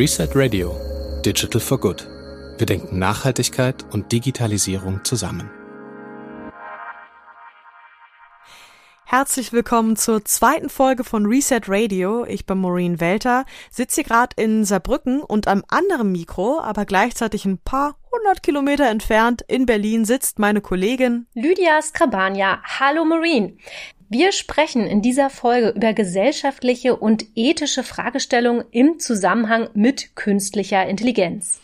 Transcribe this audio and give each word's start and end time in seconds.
Reset 0.00 0.30
Radio 0.34 0.74
Digital 1.26 1.60
for 1.60 1.78
Good. 1.78 2.08
Wir 2.56 2.66
denken 2.66 2.98
Nachhaltigkeit 2.98 3.84
und 3.92 4.10
Digitalisierung 4.10 5.04
zusammen. 5.04 5.50
Herzlich 9.04 9.52
willkommen 9.52 9.96
zur 9.96 10.24
zweiten 10.24 10.70
Folge 10.70 11.04
von 11.04 11.26
Reset 11.26 11.60
Radio. 11.68 12.24
Ich 12.24 12.46
bin 12.46 12.56
Maureen 12.56 12.98
Welter, 12.98 13.44
sitze 13.70 13.96
hier 13.96 14.04
gerade 14.04 14.42
in 14.42 14.64
Saarbrücken 14.64 15.20
und 15.20 15.46
am 15.46 15.64
anderen 15.68 16.12
Mikro, 16.12 16.60
aber 16.60 16.86
gleichzeitig 16.86 17.44
ein 17.44 17.58
paar 17.58 17.98
hundert 18.10 18.42
Kilometer 18.42 18.88
entfernt 18.88 19.44
in 19.48 19.66
Berlin 19.66 20.06
sitzt 20.06 20.38
meine 20.38 20.62
Kollegin 20.62 21.26
Lydia 21.34 21.82
Skrabania. 21.82 22.62
Hallo 22.64 23.04
Maureen. 23.04 23.58
Wir 24.12 24.32
sprechen 24.32 24.88
in 24.88 25.02
dieser 25.02 25.30
Folge 25.30 25.68
über 25.68 25.92
gesellschaftliche 25.92 26.96
und 26.96 27.24
ethische 27.36 27.84
Fragestellungen 27.84 28.64
im 28.72 28.98
Zusammenhang 28.98 29.68
mit 29.74 30.16
künstlicher 30.16 30.84
Intelligenz. 30.84 31.60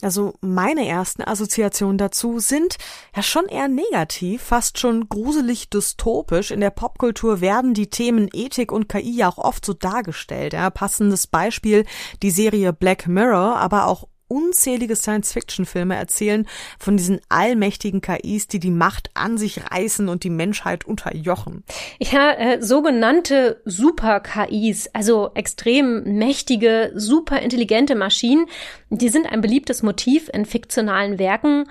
Also 0.00 0.34
meine 0.40 0.86
ersten 0.86 1.22
Assoziationen 1.22 1.98
dazu 1.98 2.38
sind 2.38 2.78
ja 3.16 3.24
schon 3.24 3.46
eher 3.46 3.66
negativ, 3.66 4.42
fast 4.42 4.78
schon 4.78 5.08
gruselig 5.08 5.70
dystopisch. 5.70 6.52
In 6.52 6.60
der 6.60 6.70
Popkultur 6.70 7.40
werden 7.40 7.74
die 7.74 7.90
Themen 7.90 8.28
Ethik 8.32 8.70
und 8.70 8.88
KI 8.88 9.16
ja 9.16 9.28
auch 9.28 9.38
oft 9.38 9.64
so 9.64 9.74
dargestellt. 9.74 10.52
Ja, 10.52 10.70
passendes 10.70 11.26
Beispiel 11.26 11.84
die 12.22 12.30
Serie 12.30 12.72
Black 12.72 13.08
Mirror, 13.08 13.56
aber 13.56 13.88
auch 13.88 14.06
unzählige 14.28 14.94
Science-Fiction-Filme 14.94 15.96
erzählen 15.96 16.46
von 16.78 16.96
diesen 16.96 17.20
allmächtigen 17.28 18.00
KIs, 18.00 18.46
die 18.46 18.60
die 18.60 18.70
Macht 18.70 19.10
an 19.14 19.38
sich 19.38 19.70
reißen 19.70 20.08
und 20.08 20.24
die 20.24 20.30
Menschheit 20.30 20.84
unterjochen. 20.84 21.64
Ja, 21.98 22.32
äh, 22.32 22.62
sogenannte 22.62 23.60
Super-KIs, 23.64 24.90
also 24.92 25.30
extrem 25.34 26.18
mächtige, 26.18 26.92
super 26.94 27.40
intelligente 27.40 27.94
Maschinen, 27.94 28.46
die 28.90 29.08
sind 29.08 29.26
ein 29.26 29.40
beliebtes 29.40 29.82
Motiv 29.82 30.30
in 30.32 30.44
fiktionalen 30.44 31.18
Werken 31.18 31.66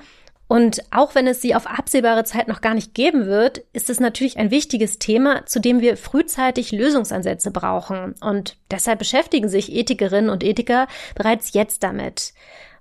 und 0.47 0.81
auch 0.91 1.13
wenn 1.13 1.27
es 1.27 1.41
sie 1.41 1.55
auf 1.55 1.67
absehbare 1.67 2.23
Zeit 2.23 2.47
noch 2.47 2.61
gar 2.61 2.73
nicht 2.73 2.93
geben 2.93 3.25
wird, 3.25 3.59
ist 3.73 3.89
es 3.89 3.99
natürlich 3.99 4.37
ein 4.37 4.51
wichtiges 4.51 4.97
Thema, 4.97 5.45
zu 5.45 5.59
dem 5.59 5.81
wir 5.81 5.97
frühzeitig 5.97 6.71
Lösungsansätze 6.71 7.51
brauchen. 7.51 8.15
Und 8.21 8.57
deshalb 8.71 8.99
beschäftigen 8.99 9.49
sich 9.49 9.73
Ethikerinnen 9.73 10.29
und 10.29 10.43
Ethiker 10.43 10.87
bereits 11.15 11.53
jetzt 11.53 11.83
damit. 11.83 12.33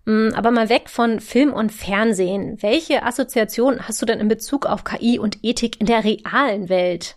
Hm, 0.07 0.33
aber 0.37 0.53
mal 0.53 0.69
weg 0.69 0.89
von 0.89 1.19
Film 1.19 1.53
und 1.53 1.73
Fernsehen. 1.73 2.63
Welche 2.63 3.03
Assoziation 3.03 3.81
hast 3.89 4.01
du 4.01 4.07
denn 4.07 4.21
in 4.21 4.29
Bezug 4.29 4.67
auf 4.67 4.85
KI 4.85 5.19
und 5.19 5.39
Ethik 5.43 5.81
in 5.81 5.87
der 5.87 6.05
realen 6.05 6.69
Welt? 6.69 7.17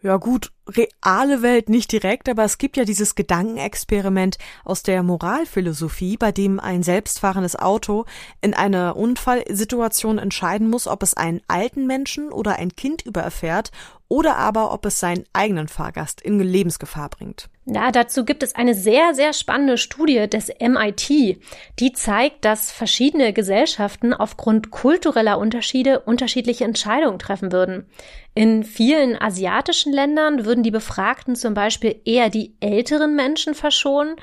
Ja 0.00 0.16
gut, 0.16 0.52
reale 0.68 1.42
Welt 1.42 1.68
nicht 1.68 1.92
direkt, 1.92 2.28
aber 2.28 2.44
es 2.44 2.58
gibt 2.58 2.76
ja 2.76 2.84
dieses 2.84 3.14
Gedankenexperiment 3.14 4.38
aus 4.64 4.82
der 4.82 5.02
Moralphilosophie, 5.02 6.16
bei 6.16 6.32
dem 6.32 6.60
ein 6.60 6.82
selbstfahrendes 6.82 7.56
Auto 7.56 8.04
in 8.40 8.54
einer 8.54 8.96
Unfallsituation 8.96 10.18
entscheiden 10.18 10.68
muss, 10.68 10.86
ob 10.86 11.02
es 11.02 11.14
einen 11.14 11.40
alten 11.48 11.86
Menschen 11.86 12.30
oder 12.30 12.56
ein 12.56 12.76
Kind 12.76 13.02
überfährt 13.02 13.70
oder 14.08 14.36
aber 14.36 14.72
ob 14.72 14.86
es 14.86 15.00
seinen 15.00 15.24
eigenen 15.32 15.68
Fahrgast 15.68 16.20
in 16.20 16.40
Lebensgefahr 16.40 17.10
bringt. 17.10 17.50
Ja, 17.66 17.92
dazu 17.92 18.24
gibt 18.24 18.42
es 18.42 18.54
eine 18.54 18.74
sehr, 18.74 19.14
sehr 19.14 19.34
spannende 19.34 19.76
Studie 19.76 20.26
des 20.26 20.48
MIT, 20.58 21.38
die 21.78 21.92
zeigt, 21.92 22.46
dass 22.46 22.70
verschiedene 22.70 23.34
Gesellschaften 23.34 24.14
aufgrund 24.14 24.70
kultureller 24.70 25.38
Unterschiede 25.38 26.00
unterschiedliche 26.00 26.64
Entscheidungen 26.64 27.18
treffen 27.18 27.52
würden. 27.52 27.86
In 28.34 28.64
vielen 28.64 29.20
asiatischen 29.20 29.92
Ländern 29.92 30.46
würden 30.46 30.57
die 30.62 30.70
Befragten 30.70 31.36
zum 31.36 31.54
Beispiel 31.54 32.00
eher 32.04 32.30
die 32.30 32.54
älteren 32.60 33.14
Menschen 33.14 33.54
verschonen, 33.54 34.16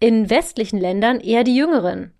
in 0.00 0.30
westlichen 0.30 0.78
Ländern 0.78 1.20
eher 1.20 1.44
die 1.44 1.56
jüngeren. 1.56 2.12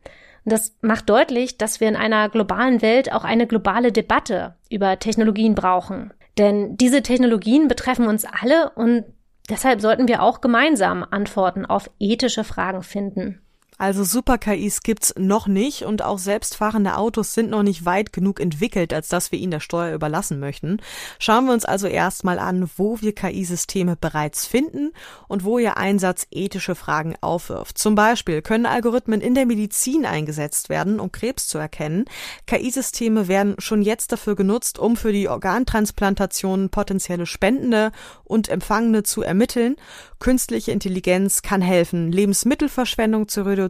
Das 0.44 0.74
macht 0.80 1.10
deutlich, 1.10 1.58
dass 1.58 1.80
wir 1.80 1.88
in 1.88 1.96
einer 1.96 2.28
globalen 2.28 2.80
Welt 2.80 3.12
auch 3.12 3.24
eine 3.24 3.46
globale 3.46 3.92
Debatte 3.92 4.56
über 4.70 4.98
Technologien 4.98 5.54
brauchen. 5.54 6.12
Denn 6.38 6.76
diese 6.76 7.02
Technologien 7.02 7.68
betreffen 7.68 8.06
uns 8.06 8.24
alle 8.24 8.70
und 8.70 9.04
deshalb 9.50 9.80
sollten 9.80 10.08
wir 10.08 10.22
auch 10.22 10.40
gemeinsam 10.40 11.04
Antworten 11.08 11.66
auf 11.66 11.90
ethische 11.98 12.44
Fragen 12.44 12.82
finden. 12.82 13.42
Also 13.80 14.02
Super-KIs 14.02 14.82
gibt's 14.82 15.14
noch 15.16 15.46
nicht 15.46 15.82
und 15.82 16.02
auch 16.02 16.18
selbstfahrende 16.18 16.96
Autos 16.96 17.32
sind 17.32 17.48
noch 17.50 17.62
nicht 17.62 17.84
weit 17.84 18.12
genug 18.12 18.40
entwickelt, 18.40 18.92
als 18.92 19.06
dass 19.06 19.30
wir 19.30 19.38
ihnen 19.38 19.52
der 19.52 19.60
Steuer 19.60 19.94
überlassen 19.94 20.40
möchten. 20.40 20.78
Schauen 21.20 21.46
wir 21.46 21.52
uns 21.52 21.64
also 21.64 21.86
erstmal 21.86 22.40
an, 22.40 22.68
wo 22.76 23.00
wir 23.00 23.14
KI-Systeme 23.14 23.94
bereits 23.94 24.46
finden 24.46 24.90
und 25.28 25.44
wo 25.44 25.60
ihr 25.60 25.76
Einsatz 25.76 26.26
ethische 26.32 26.74
Fragen 26.74 27.14
aufwirft. 27.20 27.78
Zum 27.78 27.94
Beispiel 27.94 28.42
können 28.42 28.66
Algorithmen 28.66 29.20
in 29.20 29.36
der 29.36 29.46
Medizin 29.46 30.04
eingesetzt 30.04 30.70
werden, 30.70 30.98
um 30.98 31.12
Krebs 31.12 31.46
zu 31.46 31.58
erkennen. 31.58 32.06
KI-Systeme 32.46 33.28
werden 33.28 33.54
schon 33.58 33.82
jetzt 33.82 34.10
dafür 34.10 34.34
genutzt, 34.34 34.80
um 34.80 34.96
für 34.96 35.12
die 35.12 35.28
Organtransplantationen 35.28 36.70
potenzielle 36.70 37.26
Spendende 37.26 37.92
und 38.24 38.48
Empfangene 38.48 39.04
zu 39.04 39.22
ermitteln. 39.22 39.76
Künstliche 40.18 40.72
Intelligenz 40.72 41.42
kann 41.42 41.62
helfen, 41.62 42.10
Lebensmittelverschwendung 42.10 43.28
zu 43.28 43.42
reduzieren 43.42 43.67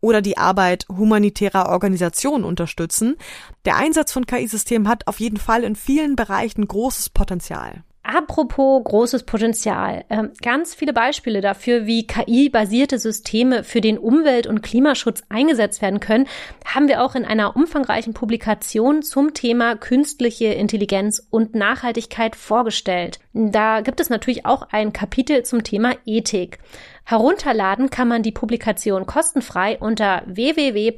oder 0.00 0.22
die 0.22 0.38
Arbeit 0.38 0.86
humanitärer 0.88 1.68
Organisationen 1.68 2.44
unterstützen. 2.44 3.16
Der 3.64 3.76
Einsatz 3.76 4.12
von 4.12 4.26
KI-Systemen 4.26 4.88
hat 4.88 5.06
auf 5.06 5.20
jeden 5.20 5.38
Fall 5.38 5.64
in 5.64 5.76
vielen 5.76 6.16
Bereichen 6.16 6.66
großes 6.66 7.10
Potenzial. 7.10 7.84
Apropos 8.02 8.82
großes 8.82 9.24
Potenzial. 9.24 10.04
Ähm, 10.08 10.32
ganz 10.42 10.74
viele 10.74 10.94
Beispiele 10.94 11.42
dafür, 11.42 11.84
wie 11.84 12.06
KI-basierte 12.06 12.98
Systeme 12.98 13.62
für 13.62 13.82
den 13.82 13.98
Umwelt- 13.98 14.46
und 14.46 14.62
Klimaschutz 14.62 15.22
eingesetzt 15.28 15.82
werden 15.82 16.00
können, 16.00 16.26
haben 16.64 16.88
wir 16.88 17.04
auch 17.04 17.14
in 17.14 17.26
einer 17.26 17.56
umfangreichen 17.56 18.14
Publikation 18.14 19.02
zum 19.02 19.34
Thema 19.34 19.76
künstliche 19.76 20.46
Intelligenz 20.46 21.26
und 21.28 21.54
Nachhaltigkeit 21.54 22.36
vorgestellt. 22.36 23.20
Da 23.34 23.82
gibt 23.82 24.00
es 24.00 24.08
natürlich 24.08 24.46
auch 24.46 24.68
ein 24.70 24.94
Kapitel 24.94 25.42
zum 25.42 25.62
Thema 25.62 25.94
Ethik. 26.06 26.58
Herunterladen 27.04 27.90
kann 27.90 28.08
man 28.08 28.22
die 28.22 28.32
Publikation 28.32 29.04
kostenfrei 29.04 29.78
unter 29.78 30.22
www.reset.org 30.26 30.92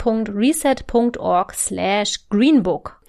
slash 1.55 2.29
greenbook. 2.31 3.01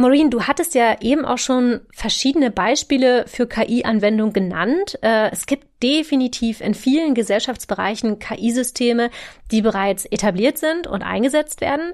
Maureen, 0.00 0.30
du 0.30 0.42
hattest 0.42 0.74
ja 0.74 0.96
eben 1.00 1.24
auch 1.24 1.38
schon 1.38 1.80
verschiedene 1.92 2.50
Beispiele 2.50 3.26
für 3.26 3.46
KI-Anwendung 3.46 4.32
genannt. 4.32 4.98
Äh, 5.02 5.30
es 5.30 5.46
gibt 5.46 5.82
definitiv 5.82 6.60
in 6.60 6.74
vielen 6.74 7.14
Gesellschaftsbereichen 7.14 8.18
KI-Systeme, 8.18 9.10
die 9.50 9.62
bereits 9.62 10.06
etabliert 10.06 10.58
sind 10.58 10.86
und 10.86 11.02
eingesetzt 11.02 11.60
werden, 11.60 11.92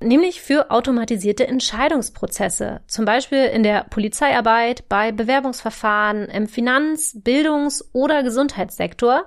nämlich 0.00 0.42
für 0.42 0.70
automatisierte 0.70 1.46
Entscheidungsprozesse, 1.46 2.80
zum 2.86 3.04
Beispiel 3.04 3.44
in 3.44 3.62
der 3.62 3.84
Polizeiarbeit, 3.84 4.88
bei 4.88 5.12
Bewerbungsverfahren, 5.12 6.26
im 6.26 6.48
Finanz-, 6.48 7.16
Bildungs- 7.22 7.88
oder 7.92 8.22
Gesundheitssektor. 8.22 9.24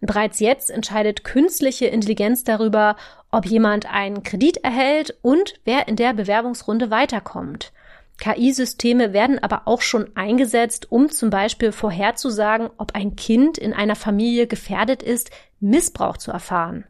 Bereits 0.00 0.38
jetzt 0.38 0.70
entscheidet 0.70 1.24
künstliche 1.24 1.86
Intelligenz 1.86 2.44
darüber, 2.44 2.96
ob 3.34 3.46
jemand 3.46 3.92
einen 3.92 4.22
Kredit 4.22 4.58
erhält 4.58 5.16
und 5.20 5.54
wer 5.64 5.88
in 5.88 5.96
der 5.96 6.14
Bewerbungsrunde 6.14 6.90
weiterkommt. 6.90 7.72
KI-Systeme 8.18 9.12
werden 9.12 9.42
aber 9.42 9.62
auch 9.66 9.82
schon 9.82 10.16
eingesetzt, 10.16 10.92
um 10.92 11.10
zum 11.10 11.30
Beispiel 11.30 11.72
vorherzusagen, 11.72 12.70
ob 12.78 12.94
ein 12.94 13.16
Kind 13.16 13.58
in 13.58 13.72
einer 13.72 13.96
Familie 13.96 14.46
gefährdet 14.46 15.02
ist, 15.02 15.32
Missbrauch 15.58 16.16
zu 16.16 16.30
erfahren. 16.30 16.84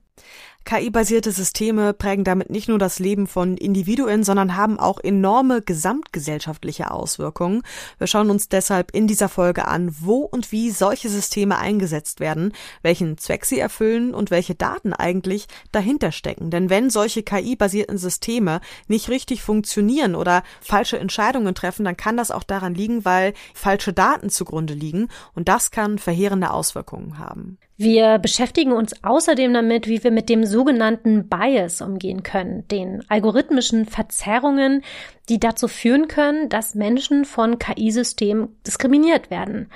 KI-basierte 0.64 1.31
Systeme 1.31 1.93
prägen 1.93 2.25
damit 2.25 2.49
nicht 2.49 2.69
nur 2.69 2.78
das 2.78 2.99
Leben 2.99 3.26
von 3.26 3.58
Individuen, 3.58 4.25
sondern 4.25 4.56
haben 4.56 4.78
auch 4.78 4.99
enorme 4.99 5.61
gesamtgesellschaftliche 5.61 6.90
Auswirkungen. 6.90 7.62
Wir 7.99 8.06
schauen 8.06 8.31
uns 8.31 8.49
deshalb 8.49 8.90
in 8.93 9.06
dieser 9.06 9.28
Folge 9.28 9.69
an, 9.69 9.94
wo 10.00 10.20
und 10.20 10.52
wie 10.52 10.70
solche 10.70 11.11
Systeme 11.11 11.58
eingesetzt 11.58 12.19
werden, 12.19 12.55
welchen 12.81 13.19
Zweck 13.19 13.44
sie 13.44 13.58
erfüllen 13.58 14.14
und 14.14 14.31
welche 14.31 14.55
Daten 14.55 14.94
eigentlich 14.94 15.49
dahinter 15.70 16.12
stecken. 16.12 16.50
Denn 16.50 16.70
wenn 16.70 16.88
solche 16.88 17.22
KI-basierten 17.22 17.99
Systeme 17.99 18.62
nicht 18.88 19.11
richtig 19.11 19.43
funktionieren 19.43 20.14
oder 20.14 20.43
falsche 20.62 20.99
Entscheidungen 20.99 21.55
treffen, 21.55 21.84
dann 21.84 21.99
kann 21.99 22.16
das 22.16 22.31
auch 22.31 22.43
daran 22.43 22.75
liegen, 22.75 23.05
weil 23.05 23.34
falsche 23.52 23.93
Daten 23.93 24.31
zugrunde 24.31 24.72
liegen 24.72 25.08
und 25.34 25.49
das 25.49 25.70
kann 25.70 25.99
verheerende 25.99 26.50
Auswirkungen 26.50 27.19
haben. 27.19 27.58
Wir 27.76 28.19
beschäftigen 28.19 28.73
uns 28.73 28.93
außerdem 29.03 29.53
damit, 29.53 29.88
wie 29.88 30.03
wir 30.05 30.12
mit 30.12 30.29
dem 30.29 30.47
sogenannten 30.47 31.29
Bias 31.29 31.81
umgehen 31.81 32.23
können, 32.23 32.69
den 32.69 33.05
algorithmischen 33.09 33.87
Verzerrungen, 33.87 34.82
die 35.29 35.41
dazu 35.41 35.67
führen 35.67 36.06
können, 36.06 36.49
dass 36.49 36.76
Menschen 36.76 37.25
von 37.25 37.59
KI-Systemen 37.59 38.56
diskriminiert 38.65 39.31
werden. 39.31 39.71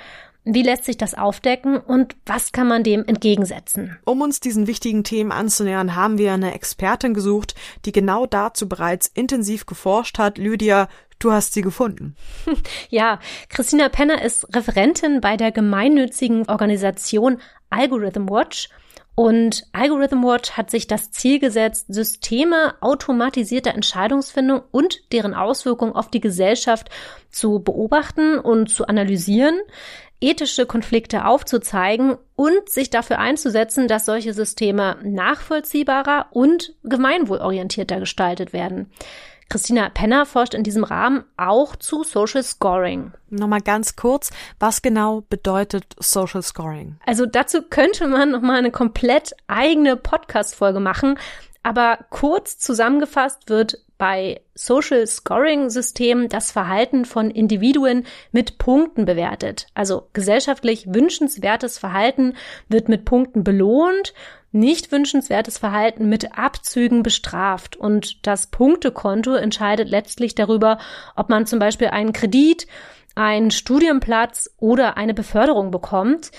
Wie 0.45 0.63
lässt 0.63 0.85
sich 0.85 0.97
das 0.97 1.13
aufdecken 1.13 1.77
und 1.77 2.15
was 2.25 2.53
kann 2.53 2.67
man 2.67 2.83
dem 2.83 3.05
entgegensetzen? 3.05 3.99
Um 4.05 4.21
uns 4.21 4.39
diesen 4.39 4.67
wichtigen 4.67 5.03
Themen 5.03 5.33
anzunähern, 5.33 5.95
haben 5.95 6.17
wir 6.17 6.31
eine 6.31 6.53
Expertin 6.53 7.13
gesucht, 7.13 7.53
die 7.85 7.91
genau 7.91 8.25
dazu 8.25 8.69
bereits 8.69 9.07
intensiv 9.07 9.65
geforscht 9.65 10.17
hat. 10.17 10.37
Lydia, 10.37 10.87
Du 11.19 11.33
hast 11.33 11.53
sie 11.53 11.61
gefunden. 11.61 12.15
Ja, 12.89 13.19
Christina 13.49 13.89
Penner 13.89 14.21
ist 14.23 14.55
Referentin 14.55 15.19
bei 15.19 15.35
der 15.35 15.51
gemeinnützigen 15.51 16.47
Organisation 16.47 17.39
Algorithm 17.69 18.29
Watch 18.29 18.69
Und 19.15 19.65
Algorithm 19.73 20.23
Watch 20.23 20.51
hat 20.51 20.71
sich 20.71 20.87
das 20.87 21.11
Ziel 21.11 21.39
gesetzt, 21.39 21.85
Systeme 21.89 22.75
automatisierter 22.81 23.73
Entscheidungsfindung 23.73 24.61
und 24.71 25.11
deren 25.11 25.33
Auswirkungen 25.33 25.93
auf 25.93 26.09
die 26.09 26.21
Gesellschaft 26.21 26.89
zu 27.29 27.59
beobachten 27.59 28.39
und 28.39 28.69
zu 28.69 28.87
analysieren, 28.87 29.59
ethische 30.21 30.65
Konflikte 30.65 31.25
aufzuzeigen 31.25 32.17
und 32.35 32.69
sich 32.69 32.89
dafür 32.89 33.19
einzusetzen, 33.19 33.87
dass 33.87 34.05
solche 34.05 34.33
Systeme 34.33 34.97
nachvollziehbarer 35.03 36.27
und 36.31 36.75
gemeinwohlorientierter 36.83 37.99
gestaltet 37.99 38.53
werden. 38.53 38.91
Christina 39.49 39.89
Penner 39.89 40.27
forscht 40.27 40.53
in 40.53 40.63
diesem 40.63 40.83
Rahmen 40.83 41.23
auch 41.35 41.75
zu 41.75 42.03
Social 42.03 42.43
Scoring. 42.43 43.11
Nochmal 43.29 43.61
ganz 43.61 43.95
kurz, 43.95 44.29
was 44.59 44.83
genau 44.83 45.23
bedeutet 45.29 45.95
Social 45.99 46.43
Scoring? 46.43 46.97
Also 47.05 47.25
dazu 47.25 47.63
könnte 47.63 48.07
man 48.07 48.29
nochmal 48.29 48.57
eine 48.57 48.71
komplett 48.71 49.33
eigene 49.47 49.95
Podcast-Folge 49.95 50.79
machen. 50.79 51.17
Aber 51.63 51.99
kurz 52.09 52.57
zusammengefasst 52.57 53.49
wird 53.49 53.79
bei 53.97 54.41
Social 54.55 55.05
Scoring 55.05 55.69
Systemen 55.69 56.29
das 56.29 56.51
Verhalten 56.51 57.03
von 57.03 57.29
Individuen 57.29 58.05
mit 58.31 58.57
Punkten 58.57 59.05
bewertet. 59.05 59.67
Also 59.73 60.07
gesellschaftlich 60.13 60.85
wünschenswertes 60.93 61.77
Verhalten 61.77 62.35
wird 62.69 62.87
mit 62.87 63.03
Punkten 63.03 63.43
belohnt 63.43 64.13
nicht 64.51 64.91
wünschenswertes 64.91 65.57
Verhalten 65.57 66.09
mit 66.09 66.37
Abzügen 66.37 67.03
bestraft. 67.03 67.75
Und 67.75 68.25
das 68.25 68.47
Punktekonto 68.47 69.33
entscheidet 69.33 69.89
letztlich 69.89 70.35
darüber, 70.35 70.79
ob 71.15 71.29
man 71.29 71.45
zum 71.45 71.59
Beispiel 71.59 71.87
einen 71.87 72.13
Kredit, 72.13 72.67
einen 73.15 73.51
Studienplatz 73.51 74.49
oder 74.57 74.97
eine 74.97 75.13
Beförderung 75.13 75.71
bekommt. 75.71 76.31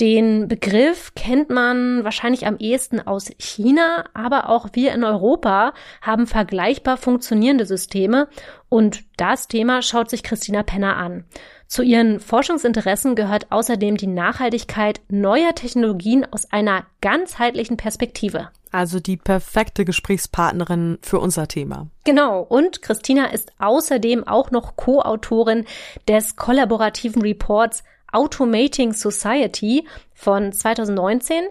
Den 0.00 0.46
Begriff 0.46 1.12
kennt 1.16 1.50
man 1.50 2.04
wahrscheinlich 2.04 2.46
am 2.46 2.56
ehesten 2.58 3.00
aus 3.00 3.32
China, 3.38 4.04
aber 4.14 4.48
auch 4.48 4.68
wir 4.74 4.92
in 4.92 5.02
Europa 5.02 5.72
haben 6.00 6.28
vergleichbar 6.28 6.96
funktionierende 6.96 7.66
Systeme 7.66 8.28
und 8.68 9.02
das 9.16 9.48
Thema 9.48 9.82
schaut 9.82 10.08
sich 10.08 10.22
Christina 10.22 10.62
Penner 10.62 10.96
an. 10.96 11.24
Zu 11.68 11.82
ihren 11.82 12.18
Forschungsinteressen 12.18 13.14
gehört 13.14 13.52
außerdem 13.52 13.98
die 13.98 14.06
Nachhaltigkeit 14.06 15.02
neuer 15.08 15.54
Technologien 15.54 16.26
aus 16.30 16.50
einer 16.50 16.86
ganzheitlichen 17.02 17.76
Perspektive. 17.76 18.48
Also 18.72 19.00
die 19.00 19.18
perfekte 19.18 19.84
Gesprächspartnerin 19.84 20.98
für 21.02 21.18
unser 21.20 21.46
Thema. 21.46 21.88
Genau. 22.04 22.40
Und 22.40 22.80
Christina 22.80 23.26
ist 23.26 23.52
außerdem 23.58 24.26
auch 24.26 24.50
noch 24.50 24.76
Co-Autorin 24.76 25.66
des 26.08 26.36
kollaborativen 26.36 27.20
Reports 27.20 27.84
Automating 28.10 28.94
Society 28.94 29.86
von 30.14 30.52
2019, 30.52 31.44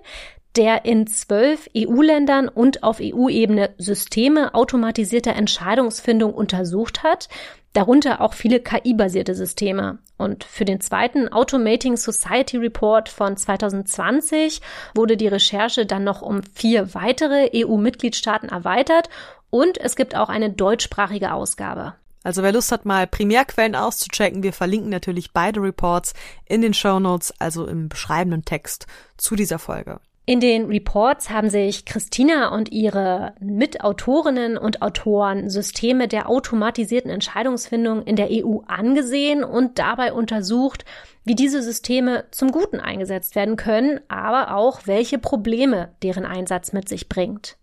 der 0.56 0.86
in 0.86 1.06
zwölf 1.06 1.70
EU-Ländern 1.78 2.50
und 2.50 2.82
auf 2.82 2.98
EU-Ebene 3.00 3.76
Systeme 3.78 4.56
automatisierter 4.56 5.36
Entscheidungsfindung 5.36 6.34
untersucht 6.34 7.04
hat, 7.04 7.30
darunter 7.78 8.22
auch 8.22 8.34
viele 8.34 8.60
KI-basierte 8.60 9.36
Systeme. 9.36 10.00
Und 10.18 10.44
für 10.44 10.66
den 10.66 10.82
zweiten 10.82 11.32
Automating 11.32 11.96
Society 11.96 12.58
Report 12.58 13.08
von 13.08 13.38
2020 13.38 14.62
wurde 14.96 15.16
die 15.16 15.28
Recherche 15.28 15.86
dann 15.86 16.04
noch 16.04 16.24
um 16.24 16.42
vier 16.42 16.96
weitere 16.96 17.52
EU-Mitgliedstaaten 17.54 18.50
erweitert 18.50 19.10
und 19.52 19.78
es 19.78 19.96
gibt 19.96 20.16
auch 20.16 20.30
eine 20.30 20.50
deutschsprachige 20.50 21.32
Ausgabe. 21.34 21.94
Also 22.24 22.42
wer 22.42 22.52
Lust 22.52 22.72
hat, 22.72 22.86
mal 22.86 23.06
Primärquellen 23.06 23.76
auszuchecken, 23.76 24.42
wir 24.42 24.54
verlinken 24.54 24.90
natürlich 24.90 25.32
beide 25.32 25.62
Reports 25.62 26.16
in 26.46 26.64
den 26.64 26.74
Show 26.74 27.00
Notes, 27.00 27.32
also 27.38 27.68
im 27.68 27.90
beschreibenden 27.90 28.44
Text 28.44 28.88
zu 29.18 29.36
dieser 29.36 29.60
Folge. 29.60 30.00
In 30.30 30.42
den 30.42 30.66
Reports 30.66 31.30
haben 31.30 31.50
sich 31.50 31.86
Christina 31.86 32.54
und 32.54 32.74
ihre 32.74 33.34
Mitautorinnen 33.40 34.58
und 34.58 34.82
Autoren 34.82 35.50
Systeme 35.50 36.10
der 36.10 36.28
automatisierten 36.28 37.10
Entscheidungsfindung 37.10 38.04
in 38.04 38.18
der 38.18 38.28
EU 38.30 38.58
angesehen 38.68 39.46
und 39.46 39.80
dabei 39.80 40.12
untersucht, 40.12 40.84
wie 41.24 41.34
diese 41.34 41.64
Systeme 41.64 42.26
zum 42.32 42.52
Guten 42.52 42.82
eingesetzt 42.82 43.38
werden 43.38 43.56
können, 43.56 44.02
aber 44.10 44.54
auch 44.54 44.82
welche 44.86 45.18
Probleme 45.18 45.96
deren 46.04 46.26
Einsatz 46.26 46.74
mit 46.74 46.90
sich 46.90 47.08
bringt. 47.08 47.56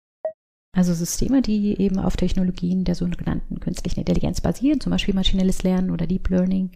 Also 0.75 0.95
Systeme, 0.95 1.43
die 1.43 1.79
eben 1.79 1.99
auf 1.99 2.17
Technologien 2.17 2.85
der 2.85 2.95
sogenannten 2.95 3.61
künstlichen 3.61 4.01
Intelligenz 4.01 4.41
basieren, 4.41 4.81
zum 4.81 4.91
Beispiel 4.91 5.15
maschinelles 5.15 5.63
Lernen 5.65 5.91
oder 5.91 6.07
Deep 6.07 6.31
Learning, 6.31 6.71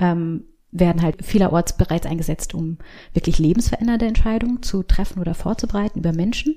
ähm, 0.00 0.48
werden 0.70 1.02
halt 1.02 1.24
vielerorts 1.24 1.76
bereits 1.76 2.06
eingesetzt, 2.06 2.54
um 2.54 2.78
wirklich 3.14 3.38
lebensverändernde 3.38 4.06
Entscheidungen 4.06 4.62
zu 4.62 4.82
treffen 4.82 5.20
oder 5.20 5.34
vorzubereiten 5.34 6.00
über 6.00 6.12
Menschen, 6.12 6.56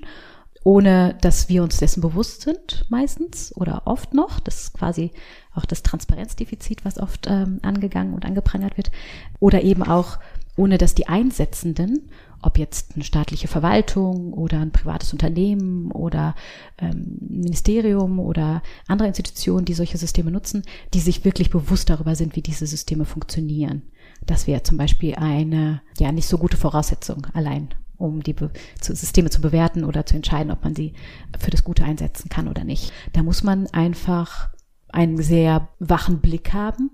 ohne 0.64 1.16
dass 1.20 1.48
wir 1.48 1.62
uns 1.62 1.78
dessen 1.78 2.02
bewusst 2.02 2.42
sind, 2.42 2.84
meistens 2.88 3.56
oder 3.56 3.82
oft 3.86 4.14
noch. 4.14 4.38
Das 4.38 4.64
ist 4.64 4.74
quasi 4.74 5.10
auch 5.54 5.64
das 5.64 5.82
Transparenzdefizit, 5.82 6.84
was 6.84 6.98
oft 6.98 7.26
ähm, 7.28 7.58
angegangen 7.62 8.14
und 8.14 8.24
angeprangert 8.24 8.76
wird. 8.76 8.92
Oder 9.40 9.62
eben 9.62 9.82
auch, 9.82 10.18
ohne 10.56 10.78
dass 10.78 10.94
die 10.94 11.08
Einsetzenden 11.08 12.10
ob 12.42 12.58
jetzt 12.58 12.94
eine 12.94 13.04
staatliche 13.04 13.48
Verwaltung 13.48 14.32
oder 14.32 14.58
ein 14.60 14.72
privates 14.72 15.12
Unternehmen 15.12 15.92
oder 15.92 16.34
ähm, 16.78 17.16
Ministerium 17.20 18.18
oder 18.18 18.62
andere 18.88 19.08
Institutionen, 19.08 19.64
die 19.64 19.74
solche 19.74 19.96
Systeme 19.96 20.30
nutzen, 20.30 20.64
die 20.92 21.00
sich 21.00 21.24
wirklich 21.24 21.50
bewusst 21.50 21.88
darüber 21.88 22.16
sind, 22.16 22.34
wie 22.36 22.42
diese 22.42 22.66
Systeme 22.66 23.04
funktionieren. 23.04 23.82
Das 24.26 24.46
wäre 24.46 24.62
zum 24.62 24.76
Beispiel 24.76 25.14
eine 25.16 25.82
ja 25.98 26.12
nicht 26.12 26.28
so 26.28 26.38
gute 26.38 26.56
Voraussetzung 26.56 27.26
allein, 27.34 27.68
um 27.96 28.22
die 28.22 28.32
Be 28.32 28.50
zu, 28.80 28.94
Systeme 28.94 29.30
zu 29.30 29.40
bewerten 29.40 29.84
oder 29.84 30.06
zu 30.06 30.16
entscheiden, 30.16 30.52
ob 30.52 30.64
man 30.64 30.74
sie 30.74 30.94
für 31.38 31.50
das 31.50 31.64
Gute 31.64 31.84
einsetzen 31.84 32.28
kann 32.28 32.48
oder 32.48 32.64
nicht. 32.64 32.92
Da 33.12 33.22
muss 33.22 33.42
man 33.42 33.66
einfach 33.68 34.50
einen 34.88 35.22
sehr 35.22 35.68
wachen 35.78 36.20
Blick 36.20 36.52
haben 36.52 36.90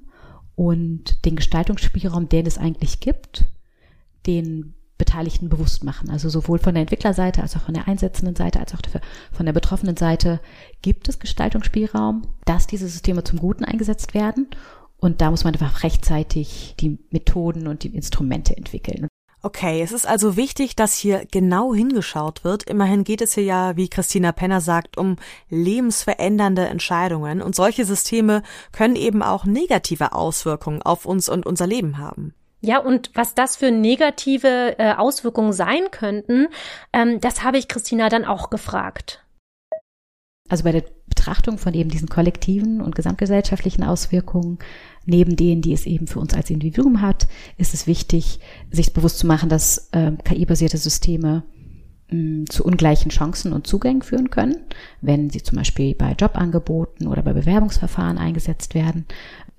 und 0.55 1.25
den 1.25 1.37
Gestaltungsspielraum, 1.37 2.29
den 2.29 2.47
es 2.47 2.59
eigentlich 2.59 3.01
gibt, 3.01 3.47
den 4.27 4.75
Beteiligten 4.99 5.49
bewusst 5.49 5.85
machen. 5.85 6.11
Also 6.11 6.29
sowohl 6.29 6.59
von 6.59 6.75
der 6.75 6.83
Entwicklerseite 6.83 7.41
als 7.41 7.57
auch 7.57 7.63
von 7.63 7.75
der 7.75 7.87
einsetzenden 7.87 8.35
Seite 8.35 8.59
als 8.59 8.75
auch 8.75 8.81
von 9.33 9.47
der 9.47 9.53
betroffenen 9.53 9.97
Seite 9.97 10.41
gibt 10.83 11.09
es 11.09 11.21
Gestaltungsspielraum, 11.21 12.23
dass 12.45 12.67
diese 12.67 12.89
Systeme 12.89 13.23
zum 13.23 13.39
Guten 13.39 13.65
eingesetzt 13.65 14.13
werden. 14.13 14.49
Und 14.99 15.21
da 15.21 15.31
muss 15.31 15.45
man 15.45 15.55
einfach 15.55 15.83
rechtzeitig 15.83 16.75
die 16.81 16.99
Methoden 17.11 17.67
und 17.67 17.85
die 17.85 17.95
Instrumente 17.95 18.57
entwickeln. 18.57 19.09
Okay, 19.41 19.83
es 19.83 19.93
ist 19.93 20.07
also 20.07 20.37
wichtig, 20.37 20.75
dass 20.75 20.97
hier 20.97 21.25
genau 21.31 21.73
hingeschaut 21.73 22.43
wird. 22.43 22.65
Immerhin 22.65 23.05
geht 23.05 23.23
es 23.23 23.35
hier 23.35 23.45
ja, 23.45 23.77
wie 23.77 23.89
Christina 23.89 24.33
Penner 24.33 24.61
sagt, 24.61 24.99
um 24.99 25.15
lebensverändernde 25.49 26.67
Entscheidungen 26.67 27.41
und 27.41 27.55
solche 27.55 27.85
Systeme 27.85 28.43
können 28.73 28.97
eben 28.97 29.23
auch 29.23 29.45
negative 29.45 30.13
Auswirkungen 30.13 30.83
auf 30.83 31.07
uns 31.07 31.29
und 31.29 31.47
unser 31.47 31.69
Leben 31.69 31.99
haben. 31.99 32.35
Ja, 32.61 32.79
und 32.79 33.13
was 33.15 33.35
das 33.35 33.55
für 33.55 33.71
negative 33.71 34.77
äh, 34.81 34.95
Auswirkungen 34.95 35.53
sein 35.53 35.93
könnten, 35.93 36.49
ähm, 36.93 37.21
das 37.21 37.45
habe 37.45 37.59
ich 37.59 37.69
Christina 37.69 38.09
dann 38.09 38.25
auch 38.25 38.51
gefragt. 38.51 39.25
Also 40.49 40.65
bei 40.65 40.73
der 40.73 40.85
Betrachtung 41.09 41.59
von 41.59 41.75
eben 41.75 41.91
diesen 41.91 42.09
kollektiven 42.09 42.81
und 42.81 42.95
gesamtgesellschaftlichen 42.95 43.85
Auswirkungen, 43.85 44.59
neben 45.05 45.37
denen, 45.37 45.63
die 45.63 45.73
es 45.73 45.87
eben 45.87 46.07
für 46.07 46.21
uns 46.21 46.35
als 46.35 46.51
Individuum 46.51 47.01
hat, 47.01 47.29
ist 47.57 47.75
es 47.75 47.87
wichtig, 47.87 48.41
sich 48.71 48.93
bewusst 48.93 49.19
zu 49.19 49.27
machen, 49.27 49.49
dass 49.49 49.89
äh, 49.93 50.13
KI-basierte 50.25 50.79
Systeme 50.79 51.45
mh, 52.11 52.47
zu 52.49 52.65
ungleichen 52.65 53.11
Chancen 53.11 53.53
und 53.53 53.67
Zugängen 53.67 54.03
führen 54.03 54.31
können, 54.31 54.57
wenn 55.01 55.31
sie 55.31 55.43
zum 55.43 55.57
Beispiel 55.57 55.95
bei 55.95 56.13
Jobangeboten 56.13 57.07
oder 57.07 57.23
bei 57.23 57.33
Bewerbungsverfahren 57.33 58.19
eingesetzt 58.19 58.75
werden 58.75 59.07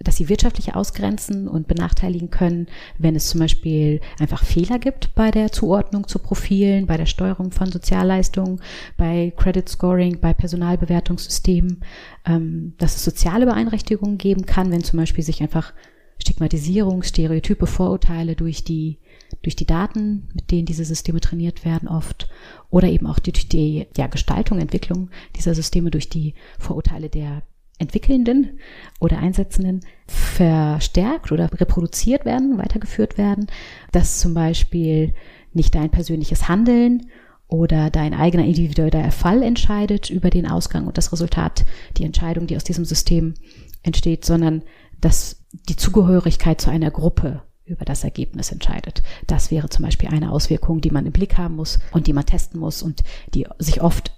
dass 0.04 0.18
sie 0.18 0.30
wirtschaftlich 0.30 0.76
ausgrenzen 0.76 1.48
und 1.48 1.68
benachteiligen 1.68 2.30
können, 2.30 2.68
wenn 2.98 3.16
es 3.16 3.28
zum 3.28 3.40
Beispiel 3.40 4.00
einfach 4.20 4.44
Fehler 4.44 4.80
gibt 4.80 5.14
bei 5.16 5.32
der 5.32 5.52
Zuordnung 5.52 6.08
zu 6.08 6.20
Profilen, 6.20 6.86
bei 6.86 6.98
der 6.98 7.06
Steuerung 7.06 7.52
von 7.52 7.72
Sozialleistungen, 7.72 8.62
bei 8.98 9.34
Credit 9.36 9.68
Scoring, 9.68 10.20
bei 10.20 10.34
Personalbewertungssystemen, 10.34 11.84
ähm, 12.26 12.74
dass 12.78 12.96
es 12.96 13.04
soziale 13.04 13.46
Beeinträchtigungen 13.46 14.18
geben 14.18 14.46
kann, 14.46 14.72
wenn 14.72 14.84
zum 14.84 14.98
Beispiel 14.98 15.24
sich 15.24 15.42
einfach 15.42 15.74
Stigmatisierung, 16.18 17.04
Stereotype, 17.04 17.66
Vorurteile 17.66 18.36
durch 18.36 18.64
die 18.64 19.00
durch 19.44 19.56
die 19.56 19.68
Daten, 19.68 20.28
mit 20.34 20.52
denen 20.52 20.66
diese 20.66 20.84
Systeme 20.84 21.20
trainiert 21.20 21.64
werden, 21.64 21.88
oft 21.88 22.30
oder 22.70 22.88
eben 22.88 23.06
auch 23.06 23.20
durch 23.20 23.48
die 23.48 23.86
ja, 23.96 24.08
Gestaltung, 24.08 24.60
Entwicklung 24.60 25.10
dieser 25.36 25.54
Systeme 25.54 25.92
durch 25.92 26.10
die 26.10 26.34
Vorurteile 26.58 27.10
der 27.10 27.44
Entwickelnden 27.80 28.60
oder 29.00 29.18
Einsetzenden 29.18 29.82
verstärkt 30.06 31.32
oder 31.32 31.50
reproduziert 31.52 32.26
werden, 32.26 32.58
weitergeführt 32.58 33.18
werden, 33.18 33.48
dass 33.92 34.20
zum 34.20 34.34
Beispiel 34.34 35.14
nicht 35.54 35.74
dein 35.74 35.90
persönliches 35.90 36.48
Handeln 36.48 37.08
oder 37.48 37.90
dein 37.90 38.14
eigener 38.14 38.46
individueller 38.46 39.12
Fall 39.12 39.42
entscheidet 39.42 40.10
über 40.10 40.30
den 40.30 40.46
Ausgang 40.46 40.86
und 40.86 40.98
das 40.98 41.12
Resultat, 41.12 41.66
die 41.98 42.04
Entscheidung, 42.04 42.46
die 42.46 42.56
aus 42.56 42.64
diesem 42.64 42.86
System 42.86 43.34
entsteht, 43.82 44.24
sondern 44.24 44.62
dass 45.02 45.44
die 45.68 45.76
Zugehörigkeit 45.76 46.62
zu 46.62 46.70
einer 46.70 46.92
Gruppe 46.92 47.42
über 47.66 47.86
das 47.86 48.04
Ergebnis 48.04 48.52
entscheidet. 48.52 49.04
Das 49.28 49.52
wäre 49.52 49.70
zum 49.70 49.86
Beispiel 49.86 50.10
eine 50.10 50.32
Auswirkung, 50.32 50.82
die 50.82 50.92
man 50.92 51.06
im 51.06 51.12
Blick 51.12 51.38
haben 51.38 51.56
muss 51.56 51.80
und 51.92 52.08
die 52.08 52.14
man 52.14 52.26
testen 52.26 52.60
muss 52.60 52.84
und 52.84 53.04
die 53.34 53.48
sich 53.58 53.82
oft 53.82 54.12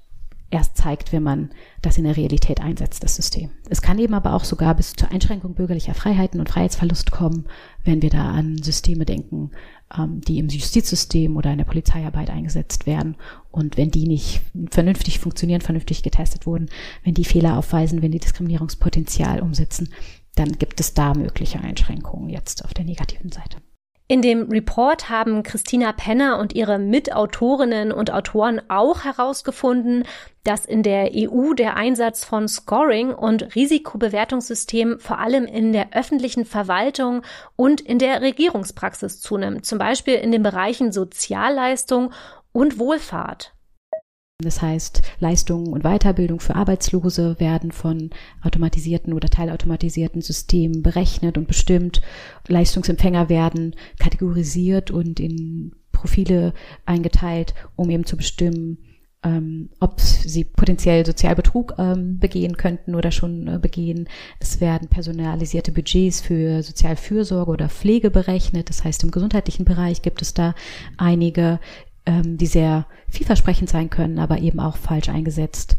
erst 0.52 0.78
zeigt, 0.78 1.14
wenn 1.14 1.24
man 1.24 1.50
das 1.82 1.98
in 1.98 2.04
der 2.04 2.18
Realität 2.18 2.62
einsetzt, 2.62 3.04
das 3.04 3.16
System. 3.16 3.50
Es 3.70 3.82
kann 3.82 3.98
eben 3.98 4.14
aber 4.14 4.34
auch 4.34 4.44
sogar 4.44 4.76
bis 4.76 4.94
zur 4.94 5.10
Einschränkung 5.10 5.56
bürgerlicher 5.56 5.94
Freiheiten 5.94 6.40
und 6.40 6.50
Freiheitsverlust 6.50 7.12
kommen, 7.12 7.46
wenn 7.84 8.02
wir 8.02 8.10
da 8.10 8.30
an 8.30 8.62
Systeme 8.62 9.06
denken, 9.06 9.52
ähm, 9.98 10.22
die 10.22 10.38
im 10.40 10.50
Justizsystem 10.50 11.38
oder 11.38 11.52
in 11.52 11.58
der 11.58 11.66
Polizeiarbeit 11.66 12.30
eingesetzt 12.30 12.86
werden. 12.86 13.16
Und 13.50 13.78
wenn 13.78 13.92
die 13.92 14.08
nicht 14.08 14.42
vernünftig 14.70 15.20
funktionieren, 15.20 15.62
vernünftig 15.62 16.04
getestet 16.04 16.46
wurden, 16.46 16.70
wenn 17.04 17.14
die 17.14 17.26
Fehler 17.26 17.58
aufweisen, 17.58 18.02
wenn 18.02 18.12
die 18.12 18.20
Diskriminierungspotenzial 18.20 19.40
umsetzen, 19.40 19.90
dann 20.36 20.52
gibt 20.54 20.80
es 20.80 20.94
da 20.94 21.14
mögliche 21.14 21.60
Einschränkungen 21.60 22.30
jetzt 22.30 22.64
auf 22.64 22.74
der 22.74 22.86
negativen 22.86 23.32
Seite. 23.32 23.58
In 24.12 24.22
dem 24.22 24.50
Report 24.50 25.10
haben 25.10 25.42
Christina 25.42 25.94
Penner 25.94 26.38
und 26.38 26.54
ihre 26.54 26.80
Mitautorinnen 26.80 27.94
und 27.94 28.12
Autoren 28.12 28.62
auch 28.68 29.06
herausgefunden, 29.06 30.04
dass 30.44 30.66
in 30.66 30.84
der 30.84 31.12
EU 31.16 31.54
der 31.54 31.78
Einsatz 31.78 32.26
von 32.26 32.50
Scoring 32.50 33.14
und 33.14 33.56
Risikobewertungssystemen 33.56 35.00
vor 35.00 35.20
allem 35.20 35.46
in 35.46 35.72
der 35.72 35.94
öffentlichen 35.94 36.44
Verwaltung 36.44 37.22
und 37.56 37.80
in 37.80 38.00
der 38.00 38.22
Regierungspraxis 38.22 39.22
zunimmt, 39.22 39.66
zum 39.66 39.80
Beispiel 39.80 40.16
in 40.16 40.34
den 40.34 40.44
Bereichen 40.44 40.92
Sozialleistung 40.92 42.12
und 42.52 42.80
Wohlfahrt. 42.80 43.54
Das 44.42 44.62
heißt, 44.62 45.02
Leistungen 45.20 45.74
und 45.74 45.84
Weiterbildung 45.84 46.40
für 46.40 46.56
Arbeitslose 46.56 47.40
werden 47.40 47.72
von 47.72 48.10
automatisierten 48.42 49.14
oder 49.14 49.30
teilautomatisierten 49.30 50.22
Systemen 50.22 50.84
berechnet 50.84 51.38
und 51.38 51.48
bestimmt. 51.48 52.02
Leistungsempfänger 52.48 53.30
werden 53.30 53.76
kategorisiert 54.00 54.92
und 54.92 55.20
in 55.20 55.76
Profile 55.92 56.54
eingeteilt, 56.86 57.54
um 57.76 57.90
eben 57.90 58.06
zu 58.06 58.18
bestimmen, 58.18 58.78
ähm, 59.24 59.70
ob 59.80 60.02
sie 60.02 60.44
potenziell 60.44 61.06
Sozialbetrug 61.06 61.76
ähm, 61.78 62.18
begehen 62.18 62.58
könnten 62.58 62.96
oder 62.96 63.12
schon 63.12 63.48
äh, 63.48 63.60
begehen. 63.60 64.10
Es 64.40 64.60
werden 64.62 64.88
personalisierte 64.88 65.72
Budgets 65.72 66.22
für 66.22 66.64
Sozialfürsorge 66.64 67.52
oder 67.52 67.70
Pflege 67.70 68.10
berechnet. 68.10 68.70
Das 68.70 68.84
heißt, 68.84 69.04
im 69.04 69.12
gesundheitlichen 69.12 69.66
Bereich 69.66 70.02
gibt 70.02 70.22
es 70.22 70.34
da 70.34 70.56
einige 70.98 71.60
ähm, 72.06 72.38
die 72.38 72.48
sehr 72.48 72.86
vielversprechend 73.08 73.70
sein 73.70 73.90
können, 73.90 74.20
aber 74.20 74.40
eben 74.40 74.60
auch 74.60 74.78
falsch 74.78 75.10
eingesetzt 75.10 75.78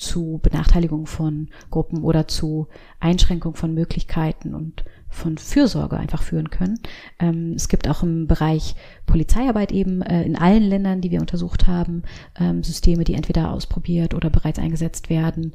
zu 0.00 0.40
Benachteiligung 0.42 1.06
von 1.06 1.48
Gruppen 1.70 2.02
oder 2.04 2.26
zu 2.26 2.68
Einschränkung 3.00 3.54
von 3.54 3.74
Möglichkeiten 3.74 4.54
und 4.54 4.82
von 5.10 5.36
Fürsorge 5.36 5.98
einfach 5.98 6.22
führen 6.22 6.48
können. 6.48 6.80
Ähm, 7.18 7.52
es 7.54 7.68
gibt 7.68 7.86
auch 7.86 8.02
im 8.02 8.26
Bereich 8.26 8.76
Polizeiarbeit 9.04 9.72
eben 9.72 10.00
äh, 10.00 10.22
in 10.22 10.36
allen 10.36 10.62
Ländern, 10.62 11.02
die 11.02 11.10
wir 11.10 11.20
untersucht 11.20 11.66
haben, 11.66 12.04
ähm, 12.38 12.62
Systeme, 12.62 13.04
die 13.04 13.14
entweder 13.14 13.50
ausprobiert 13.50 14.14
oder 14.14 14.30
bereits 14.30 14.58
eingesetzt 14.58 15.10
werden, 15.10 15.52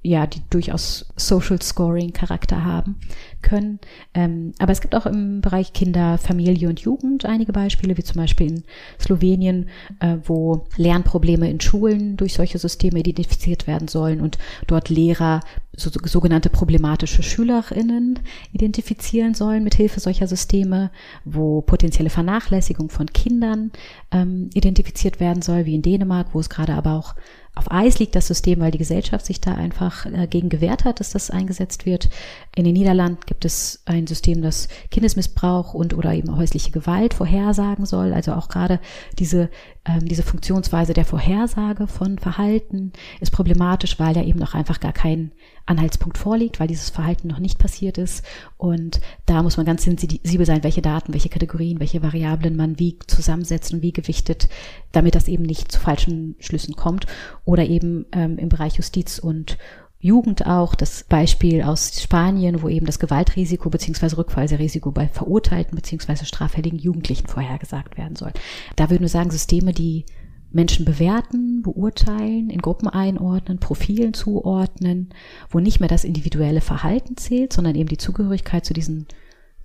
ja, 0.00 0.26
die 0.26 0.42
durchaus 0.48 1.06
Social 1.16 1.60
Scoring 1.60 2.12
Charakter 2.12 2.64
haben 2.64 2.96
können. 3.42 3.80
Ähm, 4.14 4.52
aber 4.58 4.70
es 4.70 4.80
gibt 4.80 4.94
auch 4.94 5.06
im 5.06 5.40
Bereich 5.40 5.72
Kinder, 5.72 6.18
Familie 6.18 6.68
und 6.68 6.80
Jugend 6.80 7.24
einige 7.24 7.52
Beispiele, 7.52 7.96
wie 7.96 8.04
zum 8.04 8.16
Beispiel 8.16 8.48
in 8.48 8.64
Slowenien, 9.00 9.68
äh, 9.98 10.16
wo 10.24 10.66
Lernprobleme 10.76 11.50
in 11.50 11.60
Schulen 11.60 12.16
durch 12.16 12.34
solche 12.34 12.58
Systeme 12.58 13.00
identifiziert 13.00 13.66
werden 13.66 13.88
sollen 13.88 14.20
und 14.20 14.38
dort 14.68 14.88
Lehrer 14.88 15.40
so, 15.76 15.90
sogenannte 16.04 16.50
problematische 16.50 17.22
SchülerInnen 17.22 18.20
identifizieren 18.52 19.34
sollen 19.34 19.64
mit 19.64 19.74
Hilfe 19.74 20.00
solcher 20.00 20.26
Systeme, 20.26 20.90
wo 21.24 21.60
potenzielle 21.60 22.10
Vernachlässigung 22.10 22.88
von 22.88 23.06
Kindern 23.06 23.72
ähm, 24.12 24.50
identifiziert 24.54 25.18
werden 25.18 25.42
soll, 25.42 25.66
wie 25.66 25.74
in 25.74 25.82
Dänemark, 25.82 26.28
wo 26.34 26.40
es 26.40 26.50
gerade 26.50 26.74
aber 26.74 26.92
auch 26.94 27.14
auf 27.58 27.70
Eis 27.70 27.98
liegt 27.98 28.14
das 28.14 28.28
System, 28.28 28.60
weil 28.60 28.70
die 28.70 28.78
Gesellschaft 28.78 29.26
sich 29.26 29.40
da 29.40 29.54
einfach 29.54 30.06
äh, 30.06 30.28
gegen 30.28 30.48
gewehrt 30.48 30.84
hat, 30.84 31.00
dass 31.00 31.10
das 31.10 31.30
eingesetzt 31.30 31.86
wird. 31.86 32.08
In 32.54 32.64
den 32.64 32.74
Niederlanden 32.74 33.20
gibt 33.26 33.44
es 33.44 33.82
ein 33.84 34.06
System, 34.06 34.42
das 34.42 34.68
Kindesmissbrauch 34.90 35.74
und 35.74 35.92
oder 35.92 36.14
eben 36.14 36.36
häusliche 36.36 36.70
Gewalt 36.70 37.14
vorhersagen 37.14 37.84
soll. 37.84 38.14
Also 38.14 38.32
auch 38.32 38.48
gerade 38.48 38.78
diese, 39.18 39.50
ähm, 39.84 40.06
diese 40.06 40.22
Funktionsweise 40.22 40.94
der 40.94 41.04
Vorhersage 41.04 41.88
von 41.88 42.18
Verhalten 42.18 42.92
ist 43.20 43.32
problematisch, 43.32 43.98
weil 43.98 44.16
ja 44.16 44.22
eben 44.22 44.38
noch 44.38 44.54
einfach 44.54 44.78
gar 44.78 44.92
kein 44.92 45.32
Anhaltspunkt 45.68 46.16
vorliegt, 46.16 46.60
weil 46.60 46.68
dieses 46.68 46.90
Verhalten 46.90 47.28
noch 47.28 47.38
nicht 47.38 47.58
passiert 47.58 47.98
ist. 47.98 48.24
Und 48.56 49.00
da 49.26 49.42
muss 49.42 49.56
man 49.56 49.66
ganz 49.66 49.84
sensibel 49.84 50.46
sein, 50.46 50.64
welche 50.64 50.82
Daten, 50.82 51.12
welche 51.12 51.28
Kategorien, 51.28 51.80
welche 51.80 52.02
Variablen 52.02 52.56
man 52.56 52.78
wie 52.78 52.98
zusammensetzt 53.06 53.72
und 53.74 53.82
wie 53.82 53.92
gewichtet, 53.92 54.48
damit 54.92 55.14
das 55.14 55.28
eben 55.28 55.44
nicht 55.44 55.70
zu 55.70 55.78
falschen 55.78 56.36
Schlüssen 56.38 56.74
kommt. 56.74 57.06
Oder 57.48 57.64
eben 57.64 58.04
ähm, 58.12 58.36
im 58.36 58.50
Bereich 58.50 58.74
Justiz 58.74 59.18
und 59.18 59.56
Jugend 59.98 60.46
auch, 60.46 60.74
das 60.74 61.04
Beispiel 61.04 61.62
aus 61.62 61.98
Spanien, 61.98 62.60
wo 62.60 62.68
eben 62.68 62.84
das 62.84 62.98
Gewaltrisiko 62.98 63.70
bzw. 63.70 64.16
Rückfallrisiko 64.16 64.90
bei 64.90 65.08
verurteilten 65.08 65.74
bzw. 65.74 66.26
straffälligen 66.26 66.78
Jugendlichen 66.78 67.26
vorhergesagt 67.26 67.96
werden 67.96 68.16
soll. 68.16 68.34
Da 68.76 68.90
würden 68.90 69.00
wir 69.00 69.08
sagen, 69.08 69.30
Systeme, 69.30 69.72
die 69.72 70.04
Menschen 70.52 70.84
bewerten, 70.84 71.62
beurteilen, 71.62 72.50
in 72.50 72.60
Gruppen 72.60 72.88
einordnen, 72.88 73.60
Profilen 73.60 74.12
zuordnen, 74.12 75.08
wo 75.48 75.58
nicht 75.58 75.80
mehr 75.80 75.88
das 75.88 76.04
individuelle 76.04 76.60
Verhalten 76.60 77.16
zählt, 77.16 77.54
sondern 77.54 77.76
eben 77.76 77.88
die 77.88 77.96
Zugehörigkeit 77.96 78.66
zu 78.66 78.74
diesen 78.74 79.06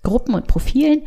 Gruppen 0.03 0.35
und 0.35 0.47
Profilen 0.47 1.01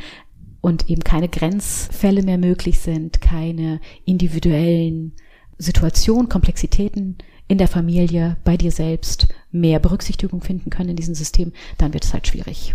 und 0.61 0.91
eben 0.91 1.05
keine 1.05 1.31
Grenzfälle 1.31 2.23
mehr 2.23 2.37
möglich 2.37 2.81
sind, 2.81 3.23
keine 3.23 3.81
individuellen 4.05 5.15
Situationen, 5.59 6.29
Komplexitäten 6.29 7.19
in 7.49 7.59
der 7.59 7.69
Familie, 7.69 8.37
bei 8.45 8.57
dir 8.57 8.73
selbst 8.73 9.29
mehr 9.51 9.79
Berücksichtigung 9.79 10.41
finden 10.41 10.71
können 10.71 10.91
in 10.91 10.97
diesem 10.97 11.15
System, 11.15 11.53
dann 11.79 11.93
wird 11.93 12.05
es 12.05 12.13
halt 12.13 12.27
schwierig. 12.27 12.75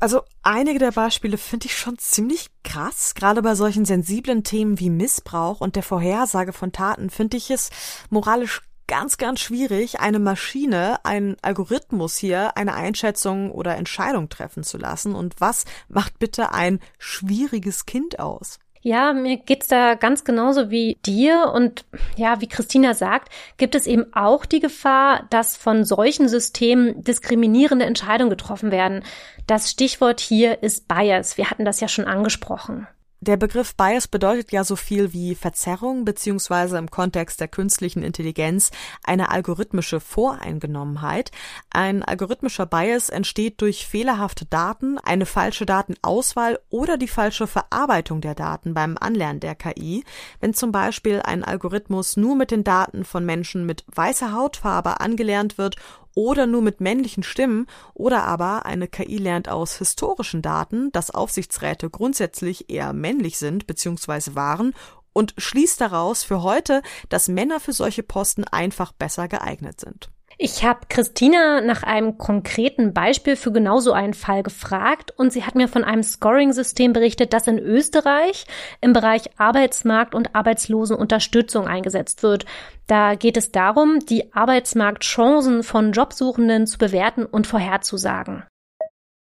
Also 0.00 0.22
einige 0.42 0.78
der 0.78 0.92
Beispiele 0.92 1.36
finde 1.36 1.66
ich 1.66 1.76
schon 1.76 1.98
ziemlich 1.98 2.46
krass. 2.64 3.14
Gerade 3.14 3.42
bei 3.42 3.54
solchen 3.54 3.84
sensiblen 3.84 4.42
Themen 4.42 4.80
wie 4.80 4.90
Missbrauch 4.90 5.60
und 5.60 5.76
der 5.76 5.82
Vorhersage 5.82 6.52
von 6.52 6.72
Taten 6.72 7.10
finde 7.10 7.36
ich 7.36 7.50
es 7.50 7.70
moralisch 8.08 8.62
ganz, 8.86 9.18
ganz 9.18 9.38
schwierig, 9.38 10.00
eine 10.00 10.18
Maschine, 10.18 11.04
einen 11.04 11.36
Algorithmus 11.42 12.16
hier 12.16 12.56
eine 12.56 12.74
Einschätzung 12.74 13.52
oder 13.52 13.76
Entscheidung 13.76 14.28
treffen 14.28 14.64
zu 14.64 14.78
lassen. 14.78 15.14
Und 15.14 15.40
was 15.40 15.64
macht 15.88 16.18
bitte 16.18 16.52
ein 16.52 16.80
schwieriges 16.98 17.86
Kind 17.86 18.18
aus? 18.18 18.58
Ja, 18.82 19.12
mir 19.12 19.36
geht's 19.36 19.68
da 19.68 19.94
ganz 19.94 20.24
genauso 20.24 20.70
wie 20.70 20.98
dir. 21.04 21.52
Und 21.54 21.84
ja, 22.16 22.40
wie 22.40 22.48
Christina 22.48 22.94
sagt, 22.94 23.30
gibt 23.58 23.74
es 23.74 23.86
eben 23.86 24.06
auch 24.14 24.46
die 24.46 24.60
Gefahr, 24.60 25.26
dass 25.30 25.56
von 25.56 25.84
solchen 25.84 26.28
Systemen 26.28 27.04
diskriminierende 27.04 27.84
Entscheidungen 27.84 28.30
getroffen 28.30 28.70
werden. 28.70 29.04
Das 29.46 29.70
Stichwort 29.70 30.20
hier 30.20 30.62
ist 30.62 30.88
Bias. 30.88 31.36
Wir 31.36 31.50
hatten 31.50 31.66
das 31.66 31.80
ja 31.80 31.88
schon 31.88 32.06
angesprochen. 32.06 32.86
Der 33.22 33.36
Begriff 33.36 33.74
Bias 33.74 34.08
bedeutet 34.08 34.50
ja 34.50 34.64
so 34.64 34.76
viel 34.76 35.12
wie 35.12 35.34
Verzerrung 35.34 36.06
beziehungsweise 36.06 36.78
im 36.78 36.90
Kontext 36.90 37.38
der 37.38 37.48
künstlichen 37.48 38.02
Intelligenz 38.02 38.70
eine 39.04 39.30
algorithmische 39.30 40.00
Voreingenommenheit. 40.00 41.30
Ein 41.68 42.02
algorithmischer 42.02 42.64
Bias 42.64 43.10
entsteht 43.10 43.60
durch 43.60 43.86
fehlerhafte 43.86 44.46
Daten, 44.46 44.96
eine 44.96 45.26
falsche 45.26 45.66
Datenauswahl 45.66 46.60
oder 46.70 46.96
die 46.96 47.08
falsche 47.08 47.46
Verarbeitung 47.46 48.22
der 48.22 48.34
Daten 48.34 48.72
beim 48.72 48.96
Anlernen 48.98 49.40
der 49.40 49.54
KI. 49.54 50.02
Wenn 50.40 50.54
zum 50.54 50.72
Beispiel 50.72 51.20
ein 51.22 51.44
Algorithmus 51.44 52.16
nur 52.16 52.36
mit 52.36 52.50
den 52.50 52.64
Daten 52.64 53.04
von 53.04 53.26
Menschen 53.26 53.66
mit 53.66 53.84
weißer 53.94 54.32
Hautfarbe 54.32 54.98
angelernt 54.98 55.58
wird 55.58 55.76
oder 56.14 56.46
nur 56.46 56.62
mit 56.62 56.80
männlichen 56.80 57.22
Stimmen 57.22 57.66
oder 57.94 58.24
aber 58.24 58.66
eine 58.66 58.88
KI 58.88 59.18
lernt 59.18 59.48
aus 59.48 59.76
historischen 59.76 60.42
Daten, 60.42 60.90
dass 60.92 61.10
Aufsichtsräte 61.10 61.90
grundsätzlich 61.90 62.70
eher 62.70 62.92
männlich 62.92 63.38
sind 63.38 63.66
bzw. 63.66 64.34
waren 64.34 64.74
und 65.12 65.34
schließt 65.38 65.80
daraus 65.80 66.22
für 66.22 66.42
heute, 66.42 66.82
dass 67.08 67.28
Männer 67.28 67.60
für 67.60 67.72
solche 67.72 68.02
Posten 68.02 68.44
einfach 68.44 68.92
besser 68.92 69.28
geeignet 69.28 69.80
sind. 69.80 70.10
Ich 70.42 70.64
habe 70.64 70.80
Christina 70.88 71.60
nach 71.60 71.82
einem 71.82 72.16
konkreten 72.16 72.94
Beispiel 72.94 73.36
für 73.36 73.52
genau 73.52 73.78
so 73.78 73.92
einen 73.92 74.14
Fall 74.14 74.42
gefragt 74.42 75.12
und 75.18 75.34
sie 75.34 75.44
hat 75.44 75.54
mir 75.54 75.68
von 75.68 75.84
einem 75.84 76.02
Scoring-System 76.02 76.94
berichtet, 76.94 77.34
das 77.34 77.46
in 77.46 77.58
Österreich 77.58 78.46
im 78.80 78.94
Bereich 78.94 79.38
Arbeitsmarkt 79.38 80.14
und 80.14 80.34
Arbeitslosenunterstützung 80.34 81.66
eingesetzt 81.66 82.22
wird. 82.22 82.46
Da 82.86 83.16
geht 83.16 83.36
es 83.36 83.52
darum, 83.52 83.98
die 84.08 84.32
Arbeitsmarktchancen 84.32 85.62
von 85.62 85.92
Jobsuchenden 85.92 86.66
zu 86.66 86.78
bewerten 86.78 87.26
und 87.26 87.46
vorherzusagen. 87.46 88.44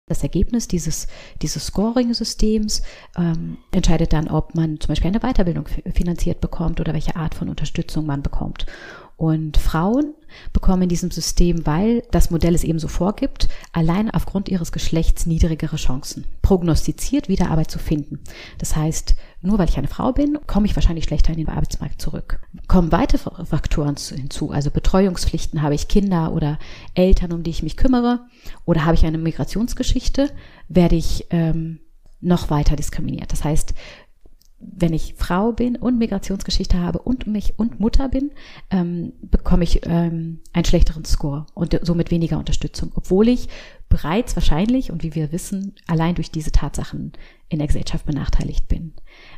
Das 0.08 0.23
Ergebnis 0.23 0.68
dieses, 0.68 1.08
dieses 1.40 1.68
Scoring-Systems 1.68 2.82
ähm, 3.16 3.56
entscheidet 3.73 4.12
dann, 4.12 4.28
ob 4.28 4.54
man 4.54 4.78
zum 4.80 4.88
Beispiel 4.88 5.08
eine 5.08 5.20
Weiterbildung 5.20 5.66
finanziert 5.94 6.42
bekommt 6.42 6.78
oder 6.78 6.92
welche 6.92 7.16
Art 7.16 7.35
von 7.35 7.49
Unterstützung 7.49 8.04
man 8.04 8.23
bekommt. 8.23 8.66
Und 9.16 9.56
Frauen 9.56 10.14
bekommen 10.52 10.83
in 10.83 10.88
diesem 10.88 11.11
System, 11.11 11.66
weil 11.66 12.02
das 12.11 12.31
Modell 12.31 12.55
es 12.55 12.64
eben 12.64 12.78
so 12.78 12.88
vorgibt, 12.88 13.49
allein 13.73 14.11
aufgrund 14.11 14.49
ihres 14.49 14.73
Geschlechts 14.73 15.26
niedrigere 15.26 15.76
Chancen. 15.76 16.26
Prognostiziert, 16.43 17.28
wieder 17.28 17.50
Arbeit 17.50 17.71
zu 17.71 17.78
finden. 17.78 18.21
Das 18.59 18.76
heißt, 18.76 19.16
nur 19.43 19.59
weil 19.59 19.69
ich 19.69 19.78
eine 19.78 19.88
Frau 19.88 20.12
bin, 20.12 20.38
komme 20.47 20.66
ich 20.66 20.75
wahrscheinlich 20.75 21.05
schlechter 21.05 21.33
in 21.33 21.38
den 21.38 21.49
Arbeitsmarkt 21.49 22.00
zurück. 22.00 22.40
Kommen 22.66 22.93
weitere 22.93 23.45
Faktoren 23.45 23.97
hinzu, 23.97 24.50
also 24.50 24.71
Betreuungspflichten, 24.71 25.62
habe 25.62 25.75
ich 25.75 25.88
Kinder 25.88 26.33
oder 26.33 26.59
Eltern, 26.95 27.33
um 27.33 27.43
die 27.43 27.50
ich 27.50 27.62
mich 27.62 27.76
kümmere, 27.76 28.21
oder 28.64 28.85
habe 28.85 28.95
ich 28.95 29.05
eine 29.05 29.19
Migrationsgeschichte, 29.19 30.31
werde 30.69 30.97
ich 30.97 31.26
ähm, 31.31 31.81
noch 32.21 32.50
weiter 32.50 32.76
diskriminiert. 32.76 33.33
Das 33.33 33.45
heißt, 33.45 33.75
wenn 34.75 34.92
ich 34.92 35.14
Frau 35.16 35.52
bin 35.52 35.76
und 35.76 35.99
Migrationsgeschichte 35.99 36.78
habe 36.78 36.99
und 36.99 37.26
mich 37.26 37.58
und 37.58 37.80
Mutter 37.80 38.08
bin, 38.08 38.32
ähm, 38.70 39.12
bekomme 39.20 39.64
ich 39.64 39.87
ähm, 39.87 40.40
einen 40.52 40.64
schlechteren 40.64 41.04
Score 41.04 41.46
und 41.54 41.78
somit 41.82 42.11
weniger 42.11 42.38
Unterstützung, 42.38 42.92
obwohl 42.94 43.28
ich 43.28 43.49
bereits 43.88 44.35
wahrscheinlich 44.37 44.90
und 44.90 45.02
wie 45.02 45.14
wir 45.14 45.32
wissen, 45.32 45.75
allein 45.87 46.14
durch 46.14 46.30
diese 46.30 46.52
Tatsachen 46.52 47.12
in 47.49 47.58
der 47.58 47.68
Gesellschaft 47.68 48.06
benachteiligt 48.06 48.68
bin. 48.68 48.92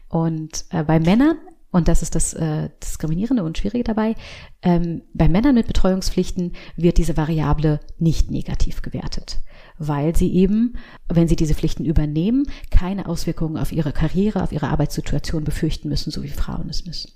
Und 0.09 0.65
äh, 0.71 0.83
bei 0.83 0.99
Männern 1.01 1.37
und 1.71 1.87
das 1.87 2.01
ist 2.01 2.15
das 2.15 2.33
äh, 2.33 2.71
Diskriminierende 2.83 3.45
und 3.45 3.59
Schwierige 3.59 3.85
dabei. 3.85 4.15
Ähm, 4.63 5.03
bei 5.13 5.29
Männern 5.29 5.55
mit 5.55 5.67
Betreuungspflichten 5.67 6.55
wird 6.77 6.97
diese 6.97 7.19
Variable 7.19 7.81
nicht 7.99 8.31
negativ 8.31 8.81
gewertet 8.81 9.43
weil 9.79 10.17
sie 10.17 10.33
eben, 10.33 10.75
wenn 11.09 11.29
sie 11.29 11.37
diese 11.37 11.55
Pflichten 11.55 11.85
übernehmen, 11.85 12.47
keine 12.71 13.07
Auswirkungen 13.07 13.57
auf 13.57 13.73
ihre 13.73 13.93
Karriere, 13.93 14.43
auf 14.43 14.53
ihre 14.53 14.69
Arbeitssituation 14.69 15.45
befürchten 15.45 15.89
müssen, 15.89 16.11
so 16.11 16.23
wie 16.23 16.29
Frauen 16.29 16.69
es 16.69 16.85
müssen. 16.85 17.13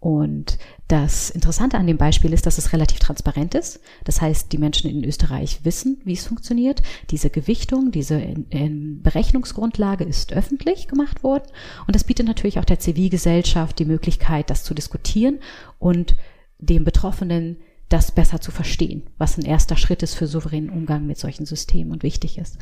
Und 0.00 0.58
das 0.88 1.28
Interessante 1.28 1.76
an 1.76 1.86
dem 1.86 1.98
Beispiel 1.98 2.32
ist, 2.32 2.46
dass 2.46 2.56
es 2.56 2.72
relativ 2.72 3.00
transparent 3.00 3.54
ist. 3.54 3.80
Das 4.04 4.22
heißt, 4.22 4.50
die 4.50 4.56
Menschen 4.56 4.88
in 4.88 5.04
Österreich 5.04 5.60
wissen, 5.62 6.00
wie 6.04 6.14
es 6.14 6.26
funktioniert. 6.26 6.80
Diese 7.10 7.28
Gewichtung, 7.28 7.90
diese 7.90 8.18
Berechnungsgrundlage 8.18 10.04
ist 10.04 10.32
öffentlich 10.32 10.88
gemacht 10.88 11.22
worden. 11.22 11.44
Und 11.86 11.94
das 11.94 12.04
bietet 12.04 12.26
natürlich 12.26 12.58
auch 12.58 12.64
der 12.64 12.80
Zivilgesellschaft 12.80 13.78
die 13.78 13.84
Möglichkeit, 13.84 14.48
das 14.48 14.64
zu 14.64 14.72
diskutieren 14.72 15.38
und 15.78 16.16
dem 16.58 16.84
Betroffenen 16.84 17.58
das 17.90 18.12
besser 18.12 18.40
zu 18.40 18.50
verstehen, 18.50 19.02
was 19.18 19.36
ein 19.36 19.44
erster 19.44 19.76
Schritt 19.76 20.02
ist 20.02 20.14
für 20.14 20.26
souveränen 20.26 20.70
Umgang 20.70 21.06
mit 21.06 21.18
solchen 21.18 21.44
Systemen 21.44 21.92
und 21.92 22.02
wichtig 22.02 22.38
ist. 22.38 22.58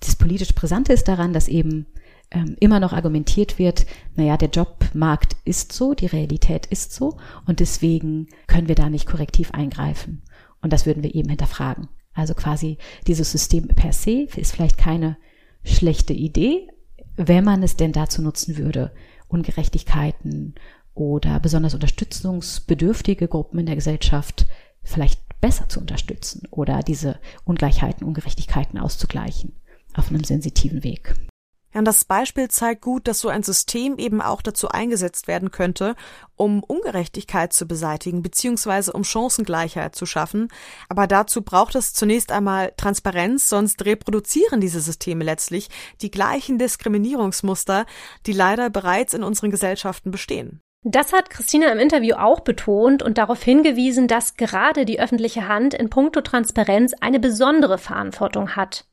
Das 0.00 0.14
politisch 0.14 0.54
Brisante 0.54 0.92
ist 0.92 1.08
daran, 1.08 1.32
dass 1.32 1.48
eben 1.48 1.86
ähm, 2.30 2.56
immer 2.60 2.78
noch 2.78 2.92
argumentiert 2.92 3.58
wird, 3.58 3.86
naja, 4.14 4.36
der 4.36 4.50
Jobmarkt 4.50 5.36
ist 5.44 5.72
so, 5.72 5.94
die 5.94 6.06
Realität 6.06 6.66
ist 6.66 6.92
so 6.92 7.16
und 7.46 7.60
deswegen 7.60 8.28
können 8.46 8.68
wir 8.68 8.74
da 8.74 8.90
nicht 8.90 9.06
korrektiv 9.06 9.52
eingreifen. 9.52 10.22
Und 10.60 10.72
das 10.72 10.86
würden 10.86 11.02
wir 11.02 11.14
eben 11.14 11.28
hinterfragen. 11.28 11.88
Also 12.12 12.34
quasi 12.34 12.78
dieses 13.06 13.32
System 13.32 13.68
per 13.68 13.92
se 13.92 14.26
ist 14.36 14.52
vielleicht 14.52 14.78
keine 14.78 15.16
schlechte 15.64 16.12
Idee, 16.12 16.68
wenn 17.16 17.44
man 17.44 17.62
es 17.62 17.76
denn 17.76 17.92
dazu 17.92 18.22
nutzen 18.22 18.56
würde, 18.56 18.92
Ungerechtigkeiten 19.28 20.54
oder 20.94 21.40
besonders 21.40 21.74
unterstützungsbedürftige 21.74 23.28
Gruppen 23.28 23.58
in 23.60 23.66
der 23.66 23.74
Gesellschaft 23.74 24.46
vielleicht 24.86 25.20
besser 25.40 25.68
zu 25.68 25.80
unterstützen 25.80 26.48
oder 26.50 26.80
diese 26.80 27.18
Ungleichheiten, 27.44 28.06
Ungerechtigkeiten 28.06 28.78
auszugleichen 28.78 29.54
auf 29.94 30.08
einem 30.08 30.24
sensitiven 30.24 30.82
Weg. 30.84 31.14
Ja, 31.76 31.80
und 31.80 31.84
das 31.84 32.06
Beispiel 32.06 32.48
zeigt 32.48 32.80
gut, 32.80 33.06
dass 33.06 33.20
so 33.20 33.28
ein 33.28 33.42
System 33.42 33.98
eben 33.98 34.22
auch 34.22 34.40
dazu 34.40 34.68
eingesetzt 34.68 35.28
werden 35.28 35.50
könnte, 35.50 35.94
um 36.34 36.62
Ungerechtigkeit 36.62 37.52
zu 37.52 37.68
beseitigen 37.68 38.22
bzw. 38.22 38.92
um 38.92 39.04
Chancengleichheit 39.04 39.94
zu 39.94 40.06
schaffen. 40.06 40.48
Aber 40.88 41.06
dazu 41.06 41.42
braucht 41.42 41.74
es 41.74 41.92
zunächst 41.92 42.32
einmal 42.32 42.72
Transparenz, 42.78 43.50
sonst 43.50 43.84
reproduzieren 43.84 44.62
diese 44.62 44.80
Systeme 44.80 45.22
letztlich 45.22 45.68
die 46.00 46.10
gleichen 46.10 46.58
Diskriminierungsmuster, 46.58 47.84
die 48.24 48.32
leider 48.32 48.70
bereits 48.70 49.12
in 49.12 49.22
unseren 49.22 49.50
Gesellschaften 49.50 50.10
bestehen. 50.10 50.62
Das 50.88 51.12
hat 51.12 51.30
Christina 51.30 51.72
im 51.72 51.80
Interview 51.80 52.14
auch 52.14 52.40
betont 52.40 53.02
und 53.02 53.18
darauf 53.18 53.42
hingewiesen, 53.42 54.06
dass 54.06 54.36
gerade 54.36 54.84
die 54.84 55.00
öffentliche 55.00 55.48
Hand 55.48 55.74
in 55.74 55.90
puncto 55.90 56.20
Transparenz 56.20 56.94
eine 57.00 57.18
besondere 57.18 57.76
Verantwortung 57.76 58.50
hat. 58.50 58.84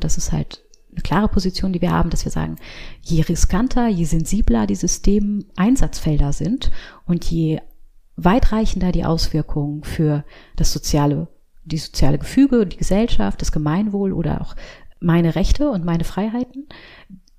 Das 0.00 0.18
ist 0.18 0.32
halt 0.32 0.64
eine 0.90 1.02
klare 1.02 1.28
Position, 1.28 1.72
die 1.72 1.80
wir 1.80 1.92
haben, 1.92 2.10
dass 2.10 2.24
wir 2.24 2.32
sagen, 2.32 2.56
je 3.02 3.22
riskanter, 3.22 3.86
je 3.86 4.04
sensibler 4.04 4.66
die 4.66 4.74
Systemeinsatzfelder 4.74 6.32
sind 6.32 6.72
und 7.06 7.24
je 7.30 7.60
weitreichender 8.16 8.90
die 8.90 9.04
Auswirkungen 9.04 9.84
für 9.84 10.24
das 10.56 10.72
soziale, 10.72 11.28
die 11.64 11.78
soziale 11.78 12.18
Gefüge, 12.18 12.66
die 12.66 12.78
Gesellschaft, 12.78 13.40
das 13.40 13.52
Gemeinwohl 13.52 14.12
oder 14.12 14.40
auch 14.40 14.56
meine 14.98 15.36
Rechte 15.36 15.70
und 15.70 15.84
meine 15.84 16.02
Freiheiten, 16.02 16.66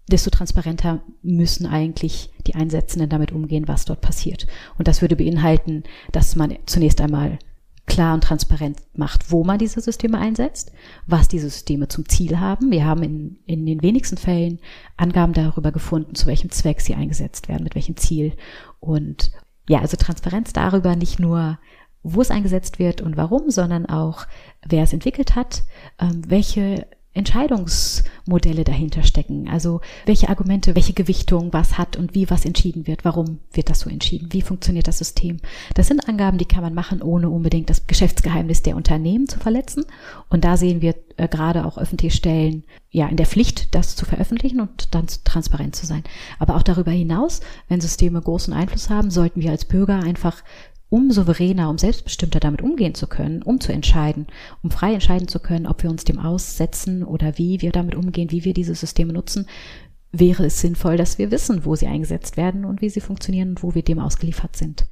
desto 0.09 0.29
transparenter 0.29 1.01
müssen 1.21 1.65
eigentlich 1.65 2.29
die 2.45 2.55
Einsetzenden 2.55 3.09
damit 3.09 3.31
umgehen, 3.31 3.67
was 3.67 3.85
dort 3.85 4.01
passiert. 4.01 4.47
Und 4.77 4.87
das 4.87 5.01
würde 5.01 5.15
beinhalten, 5.15 5.83
dass 6.11 6.35
man 6.35 6.55
zunächst 6.65 7.01
einmal 7.01 7.39
klar 7.87 8.13
und 8.13 8.23
transparent 8.23 8.81
macht, 8.93 9.31
wo 9.31 9.43
man 9.43 9.59
diese 9.59 9.79
Systeme 9.81 10.19
einsetzt, 10.19 10.71
was 11.07 11.29
diese 11.29 11.49
Systeme 11.49 11.87
zum 11.87 12.07
Ziel 12.07 12.39
haben. 12.39 12.69
Wir 12.69 12.85
haben 12.85 13.01
in, 13.01 13.39
in 13.45 13.65
den 13.65 13.81
wenigsten 13.81 14.17
Fällen 14.17 14.59
Angaben 14.97 15.33
darüber 15.33 15.71
gefunden, 15.71 16.13
zu 16.13 16.27
welchem 16.27 16.51
Zweck 16.51 16.81
sie 16.81 16.95
eingesetzt 16.95 17.47
werden, 17.47 17.63
mit 17.63 17.75
welchem 17.75 17.95
Ziel. 17.95 18.33
Und 18.79 19.31
ja, 19.69 19.79
also 19.79 19.97
Transparenz 19.97 20.53
darüber 20.53 20.95
nicht 20.95 21.19
nur, 21.19 21.59
wo 22.03 22.21
es 22.21 22.31
eingesetzt 22.31 22.77
wird 22.77 23.01
und 23.01 23.17
warum, 23.17 23.49
sondern 23.49 23.85
auch, 23.85 24.27
wer 24.65 24.83
es 24.83 24.93
entwickelt 24.93 25.35
hat, 25.35 25.63
ähm, 25.99 26.21
welche 26.27 26.87
Entscheidungsmodelle 27.17 28.63
dahinter 28.63 29.03
stecken. 29.03 29.49
Also 29.49 29.81
welche 30.05 30.29
Argumente, 30.29 30.75
welche 30.75 30.93
Gewichtung 30.93 31.51
was 31.53 31.77
hat 31.77 31.97
und 31.97 32.15
wie 32.15 32.29
was 32.29 32.45
entschieden 32.45 32.87
wird. 32.87 33.03
Warum 33.05 33.39
wird 33.51 33.69
das 33.69 33.81
so 33.81 33.89
entschieden? 33.89 34.31
Wie 34.31 34.41
funktioniert 34.41 34.87
das 34.87 34.99
System? 34.99 35.37
Das 35.73 35.87
sind 35.87 36.07
Angaben, 36.07 36.37
die 36.37 36.45
kann 36.45 36.63
man 36.63 36.73
machen, 36.73 37.01
ohne 37.01 37.29
unbedingt 37.29 37.69
das 37.69 37.87
Geschäftsgeheimnis 37.87 38.61
der 38.61 38.75
Unternehmen 38.75 39.27
zu 39.27 39.39
verletzen. 39.39 39.85
Und 40.29 40.43
da 40.43 40.57
sehen 40.57 40.81
wir 40.81 40.95
äh, 41.17 41.27
gerade 41.27 41.65
auch 41.65 41.77
öffentliche 41.77 42.15
Stellen 42.15 42.63
ja 42.91 43.07
in 43.07 43.17
der 43.17 43.25
Pflicht, 43.25 43.75
das 43.75 43.95
zu 43.95 44.05
veröffentlichen 44.05 44.61
und 44.61 44.93
dann 44.95 45.07
transparent 45.23 45.75
zu 45.75 45.85
sein. 45.85 46.03
Aber 46.39 46.55
auch 46.55 46.63
darüber 46.63 46.91
hinaus, 46.91 47.41
wenn 47.67 47.81
Systeme 47.81 48.21
großen 48.21 48.53
Einfluss 48.53 48.89
haben, 48.89 49.11
sollten 49.11 49.41
wir 49.41 49.51
als 49.51 49.65
Bürger 49.65 49.99
einfach 49.99 50.43
um 50.89 51.11
souveräner, 51.11 51.69
um 51.69 51.77
selbstbestimmter 51.77 52.39
damit 52.39 52.61
umgehen 52.61 52.95
zu 52.95 53.07
können, 53.07 53.41
um 53.41 53.59
zu 53.59 53.73
entscheiden, 53.73 54.27
um 54.63 54.71
frei 54.71 54.93
entscheiden 54.93 55.27
zu 55.27 55.39
können, 55.39 55.67
ob 55.67 55.83
wir 55.83 55.89
uns 55.89 56.03
dem 56.03 56.19
aussetzen 56.19 57.03
oder 57.03 57.37
wie 57.37 57.61
wir 57.61 57.71
damit 57.71 57.95
umgehen, 57.95 58.31
wie 58.31 58.45
wir 58.45 58.53
diese 58.53 58.75
Systeme 58.75 59.13
nutzen, 59.13 59.47
wäre 60.11 60.45
es 60.45 60.61
sinnvoll, 60.61 60.97
dass 60.97 61.17
wir 61.17 61.31
wissen, 61.31 61.65
wo 61.65 61.75
sie 61.75 61.87
eingesetzt 61.87 62.37
werden 62.37 62.65
und 62.65 62.81
wie 62.81 62.89
sie 62.89 63.01
funktionieren 63.01 63.49
und 63.49 63.63
wo 63.63 63.75
wir 63.75 63.83
dem 63.83 63.99
ausgeliefert 63.99 64.55
sind. 64.55 64.87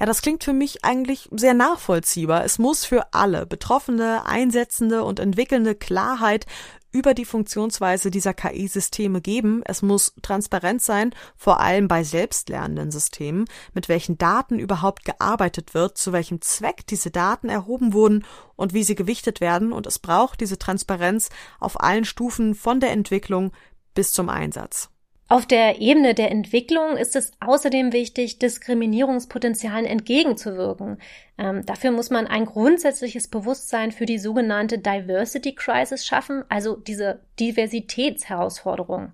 Ja, 0.00 0.06
das 0.06 0.22
klingt 0.22 0.44
für 0.44 0.54
mich 0.54 0.82
eigentlich 0.82 1.28
sehr 1.30 1.52
nachvollziehbar. 1.52 2.42
Es 2.42 2.58
muss 2.58 2.86
für 2.86 3.12
alle 3.12 3.44
Betroffene, 3.44 4.24
Einsetzende 4.24 5.04
und 5.04 5.20
Entwickelnde 5.20 5.74
Klarheit 5.74 6.46
über 6.90 7.12
die 7.12 7.26
Funktionsweise 7.26 8.10
dieser 8.10 8.32
KI-Systeme 8.32 9.20
geben. 9.20 9.62
Es 9.66 9.82
muss 9.82 10.14
transparent 10.22 10.80
sein, 10.80 11.14
vor 11.36 11.60
allem 11.60 11.86
bei 11.86 12.02
selbstlernenden 12.02 12.90
Systemen, 12.90 13.44
mit 13.74 13.90
welchen 13.90 14.16
Daten 14.16 14.58
überhaupt 14.58 15.04
gearbeitet 15.04 15.74
wird, 15.74 15.98
zu 15.98 16.12
welchem 16.12 16.40
Zweck 16.40 16.86
diese 16.86 17.10
Daten 17.10 17.50
erhoben 17.50 17.92
wurden 17.92 18.24
und 18.56 18.72
wie 18.72 18.84
sie 18.84 18.94
gewichtet 18.94 19.42
werden. 19.42 19.70
Und 19.70 19.86
es 19.86 19.98
braucht 19.98 20.40
diese 20.40 20.58
Transparenz 20.58 21.28
auf 21.60 21.78
allen 21.78 22.06
Stufen 22.06 22.54
von 22.54 22.80
der 22.80 22.92
Entwicklung 22.92 23.52
bis 23.94 24.12
zum 24.12 24.30
Einsatz. 24.30 24.89
Auf 25.32 25.46
der 25.46 25.80
Ebene 25.80 26.12
der 26.12 26.32
Entwicklung 26.32 26.96
ist 26.96 27.14
es 27.14 27.30
außerdem 27.38 27.92
wichtig, 27.92 28.40
Diskriminierungspotenzialen 28.40 29.86
entgegenzuwirken. 29.86 30.98
Ähm, 31.38 31.64
dafür 31.64 31.92
muss 31.92 32.10
man 32.10 32.26
ein 32.26 32.46
grundsätzliches 32.46 33.28
Bewusstsein 33.28 33.92
für 33.92 34.06
die 34.06 34.18
sogenannte 34.18 34.80
Diversity 34.80 35.54
Crisis 35.54 36.04
schaffen, 36.04 36.42
also 36.48 36.74
diese 36.74 37.20
Diversitätsherausforderung. 37.38 39.12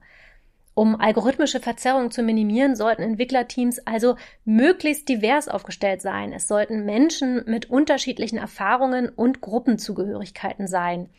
Um 0.72 0.98
algorithmische 0.98 1.61
Verzerrungen 1.61 2.11
zu 2.11 2.22
minimieren, 2.22 2.76
sollten 2.76 3.02
Entwicklerteams 3.02 3.87
also 3.87 4.16
möglichst 4.46 5.11
divers 5.11 5.48
aufgestellt 5.48 6.00
sein. 6.00 6.33
Es 6.33 6.48
sollten 6.48 6.87
Menschen 6.87 7.44
mit 7.44 7.68
unterschiedlichen 7.68 8.38
Erfahrungen 8.38 9.11
und 9.11 9.42
Gruppenzugehörigkeiten 9.42 10.66
sein. 10.66 11.11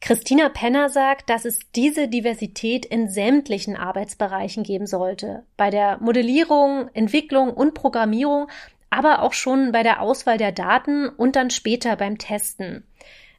Christina 0.00 0.48
Penner 0.48 0.88
sagt, 0.88 1.28
dass 1.28 1.44
es 1.44 1.58
diese 1.74 2.08
Diversität 2.08 2.86
in 2.86 3.08
sämtlichen 3.08 3.76
Arbeitsbereichen 3.76 4.62
geben 4.62 4.86
sollte. 4.86 5.44
Bei 5.56 5.68
der 5.70 5.98
Modellierung, 5.98 6.88
Entwicklung 6.94 7.52
und 7.52 7.74
Programmierung, 7.74 8.48
aber 8.88 9.22
auch 9.22 9.34
schon 9.34 9.72
bei 9.72 9.82
der 9.82 10.00
Auswahl 10.00 10.38
der 10.38 10.52
Daten 10.52 11.08
und 11.08 11.36
dann 11.36 11.50
später 11.50 11.96
beim 11.96 12.18
Testen. 12.18 12.84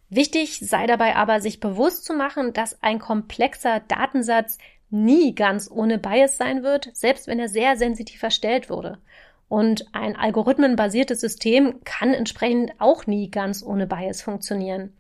Wichtig 0.10 0.60
sei 0.60 0.88
dabei 0.88 1.16
aber, 1.16 1.42
sich 1.42 1.60
bewusst 1.60 2.06
zu 2.06 2.14
machen, 2.14 2.54
dass 2.54 2.82
ein 2.84 3.00
komplexer 3.00 3.80
Datensatz 3.88 4.58
nie 4.90 5.34
ganz 5.34 5.70
ohne 5.72 5.98
Bias 5.98 6.38
sein 6.38 6.64
wird, 6.64 6.90
selbst 6.94 7.28
wenn 7.28 7.40
er 7.40 7.50
sehr 7.50 7.76
sensitiv 7.76 8.22
erstellt 8.22 8.70
wurde. 8.70 9.00
Und 9.48 9.88
ein 9.94 10.16
algorithmenbasiertes 10.16 11.20
System 11.20 11.82
kann 11.84 12.14
entsprechend 12.14 12.74
auch 12.80 13.08
nie 13.08 13.32
ganz 13.32 13.64
ohne 13.64 13.88
Bias 13.88 14.22
funktionieren. 14.22 14.94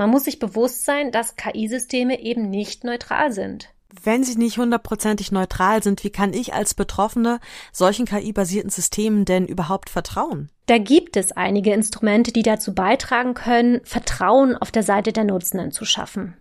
Man 0.00 0.08
muss 0.08 0.24
sich 0.24 0.38
bewusst 0.38 0.86
sein, 0.86 1.12
dass 1.12 1.36
KI-Systeme 1.36 2.22
eben 2.22 2.48
nicht 2.48 2.84
neutral 2.84 3.32
sind. 3.32 3.68
Wenn 4.02 4.24
sie 4.24 4.38
nicht 4.38 4.56
hundertprozentig 4.56 5.30
neutral 5.30 5.82
sind, 5.82 6.04
wie 6.04 6.08
kann 6.08 6.32
ich 6.32 6.54
als 6.54 6.72
Betroffene 6.72 7.38
solchen 7.70 8.06
KI-basierten 8.06 8.70
Systemen 8.70 9.26
denn 9.26 9.44
überhaupt 9.44 9.90
vertrauen? 9.90 10.48
Da 10.64 10.78
gibt 10.78 11.18
es 11.18 11.32
einige 11.32 11.74
Instrumente, 11.74 12.32
die 12.32 12.42
dazu 12.42 12.74
beitragen 12.74 13.34
können, 13.34 13.82
Vertrauen 13.84 14.56
auf 14.56 14.70
der 14.70 14.84
Seite 14.84 15.12
der 15.12 15.24
Nutzenden 15.24 15.70
zu 15.70 15.84
schaffen. 15.84 16.34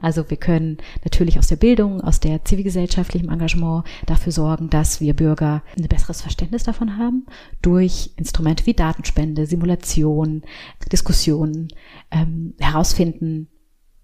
Also 0.00 0.28
wir 0.30 0.36
können 0.36 0.78
natürlich 1.04 1.38
aus 1.38 1.48
der 1.48 1.56
Bildung, 1.56 2.00
aus 2.00 2.20
der 2.20 2.44
zivilgesellschaftlichen 2.44 3.30
Engagement 3.30 3.84
dafür 4.06 4.32
sorgen, 4.32 4.70
dass 4.70 5.00
wir 5.00 5.14
Bürger 5.14 5.62
ein 5.76 5.88
besseres 5.88 6.22
Verständnis 6.22 6.64
davon 6.64 6.96
haben, 6.96 7.26
durch 7.62 8.10
Instrumente 8.16 8.66
wie 8.66 8.74
Datenspende, 8.74 9.46
Simulation, 9.46 10.42
Diskussionen, 10.90 11.68
ähm, 12.10 12.54
herausfinden, 12.58 13.48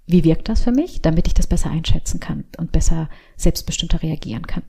wie 0.07 0.25
wirkt 0.25 0.49
das 0.49 0.63
für 0.63 0.73
mich, 0.73 1.03
damit 1.03 1.27
ich 1.27 1.35
das 1.35 1.47
besser 1.47 1.71
einschätzen 1.71 2.21
kann 2.21 2.45
und 2.59 2.73
besser 2.73 3.09
selbstbestimmter 3.37 4.03
reagieren 4.03 4.47
kann. 4.47 4.63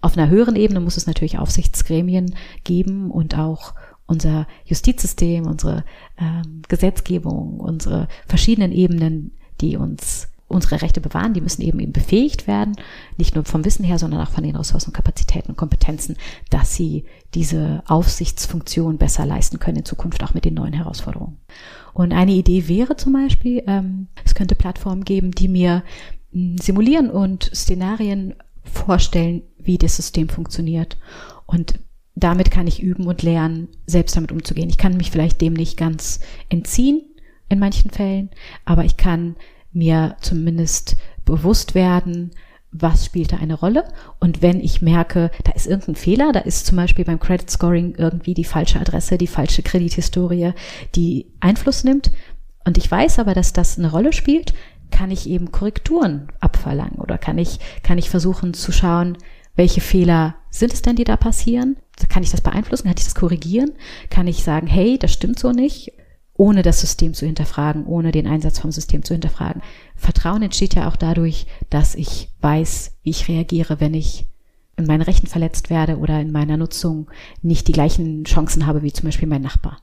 Auf 0.00 0.18
einer 0.18 0.28
höheren 0.28 0.56
Ebene 0.56 0.80
muss 0.80 0.96
es 0.96 1.06
natürlich 1.06 1.38
Aufsichtsgremien 1.38 2.34
geben 2.64 3.10
und 3.10 3.38
auch 3.38 3.74
unser 4.06 4.48
Justizsystem, 4.64 5.46
unsere 5.46 5.84
ähm, 6.18 6.62
Gesetzgebung, 6.68 7.60
unsere 7.60 8.08
verschiedenen 8.26 8.72
Ebenen, 8.72 9.36
die 9.60 9.76
uns 9.76 10.31
unsere 10.52 10.82
Rechte 10.82 11.00
bewahren, 11.00 11.34
die 11.34 11.40
müssen 11.40 11.62
eben 11.62 11.80
eben 11.80 11.92
befähigt 11.92 12.46
werden, 12.46 12.76
nicht 13.16 13.34
nur 13.34 13.44
vom 13.44 13.64
Wissen 13.64 13.84
her, 13.84 13.98
sondern 13.98 14.20
auch 14.20 14.30
von 14.30 14.44
den 14.44 14.56
Ressourcen, 14.56 14.92
Kapazitäten 14.92 15.50
und 15.50 15.56
Kompetenzen, 15.56 16.16
dass 16.50 16.74
sie 16.74 17.04
diese 17.34 17.82
Aufsichtsfunktion 17.86 18.98
besser 18.98 19.26
leisten 19.26 19.58
können 19.58 19.78
in 19.78 19.84
Zukunft 19.84 20.22
auch 20.22 20.34
mit 20.34 20.44
den 20.44 20.54
neuen 20.54 20.72
Herausforderungen. 20.72 21.38
Und 21.94 22.12
eine 22.12 22.32
Idee 22.32 22.68
wäre 22.68 22.96
zum 22.96 23.12
Beispiel, 23.12 23.62
ähm, 23.66 24.08
es 24.24 24.34
könnte 24.34 24.54
Plattformen 24.54 25.04
geben, 25.04 25.32
die 25.32 25.48
mir 25.48 25.82
hm, 26.32 26.58
simulieren 26.58 27.10
und 27.10 27.50
Szenarien 27.54 28.34
vorstellen, 28.64 29.42
wie 29.58 29.78
das 29.78 29.96
System 29.96 30.28
funktioniert. 30.28 30.96
Und 31.46 31.78
damit 32.14 32.50
kann 32.50 32.66
ich 32.66 32.82
üben 32.82 33.06
und 33.06 33.22
lernen, 33.22 33.68
selbst 33.86 34.16
damit 34.16 34.32
umzugehen. 34.32 34.68
Ich 34.68 34.78
kann 34.78 34.96
mich 34.96 35.10
vielleicht 35.10 35.40
dem 35.40 35.54
nicht 35.54 35.76
ganz 35.76 36.20
entziehen 36.48 37.02
in 37.48 37.58
manchen 37.58 37.90
Fällen, 37.90 38.30
aber 38.64 38.84
ich 38.84 38.96
kann 38.96 39.36
mir 39.72 40.16
zumindest 40.20 40.96
bewusst 41.24 41.74
werden, 41.74 42.32
was 42.72 43.04
spielt 43.04 43.32
da 43.32 43.36
eine 43.36 43.54
Rolle? 43.54 43.84
Und 44.18 44.40
wenn 44.40 44.58
ich 44.60 44.80
merke, 44.80 45.30
da 45.44 45.52
ist 45.52 45.66
irgendein 45.66 45.94
Fehler, 45.94 46.32
da 46.32 46.40
ist 46.40 46.66
zum 46.66 46.76
Beispiel 46.76 47.04
beim 47.04 47.20
Credit 47.20 47.50
Scoring 47.50 47.94
irgendwie 47.96 48.32
die 48.34 48.44
falsche 48.44 48.80
Adresse, 48.80 49.18
die 49.18 49.26
falsche 49.26 49.62
Kredithistorie, 49.62 50.52
die 50.94 51.26
Einfluss 51.40 51.84
nimmt, 51.84 52.10
und 52.64 52.78
ich 52.78 52.90
weiß 52.90 53.18
aber, 53.18 53.34
dass 53.34 53.52
das 53.52 53.78
eine 53.78 53.90
Rolle 53.90 54.12
spielt, 54.12 54.54
kann 54.90 55.10
ich 55.10 55.28
eben 55.28 55.52
Korrekturen 55.52 56.28
abverlangen 56.40 56.98
oder 56.98 57.18
kann 57.18 57.38
ich, 57.38 57.58
kann 57.82 57.98
ich 57.98 58.10
versuchen 58.10 58.54
zu 58.54 58.72
schauen, 58.72 59.18
welche 59.56 59.80
Fehler 59.80 60.36
sind 60.50 60.72
es 60.72 60.82
denn, 60.82 60.96
die 60.96 61.04
da 61.04 61.16
passieren? 61.16 61.76
Kann 62.08 62.22
ich 62.22 62.30
das 62.30 62.40
beeinflussen? 62.40 62.84
Kann 62.84 62.96
ich 62.96 63.04
das 63.04 63.14
korrigieren? 63.14 63.72
Kann 64.10 64.26
ich 64.26 64.44
sagen, 64.44 64.66
hey, 64.66 64.98
das 64.98 65.12
stimmt 65.12 65.38
so 65.38 65.50
nicht? 65.52 65.92
Ohne 66.42 66.62
das 66.62 66.80
System 66.80 67.14
zu 67.14 67.24
hinterfragen, 67.24 67.86
ohne 67.86 68.10
den 68.10 68.26
Einsatz 68.26 68.58
vom 68.58 68.72
System 68.72 69.04
zu 69.04 69.14
hinterfragen. 69.14 69.62
Vertrauen 69.94 70.42
entsteht 70.42 70.74
ja 70.74 70.88
auch 70.88 70.96
dadurch, 70.96 71.46
dass 71.70 71.94
ich 71.94 72.30
weiß, 72.40 72.96
wie 73.04 73.10
ich 73.10 73.28
reagiere, 73.28 73.78
wenn 73.78 73.94
ich 73.94 74.26
in 74.76 74.86
meinen 74.86 75.02
Rechten 75.02 75.28
verletzt 75.28 75.70
werde 75.70 75.98
oder 75.98 76.20
in 76.20 76.32
meiner 76.32 76.56
Nutzung 76.56 77.08
nicht 77.42 77.68
die 77.68 77.72
gleichen 77.72 78.24
Chancen 78.24 78.66
habe 78.66 78.82
wie 78.82 78.92
zum 78.92 79.04
Beispiel 79.04 79.28
mein 79.28 79.42
Nachbar. 79.42 79.82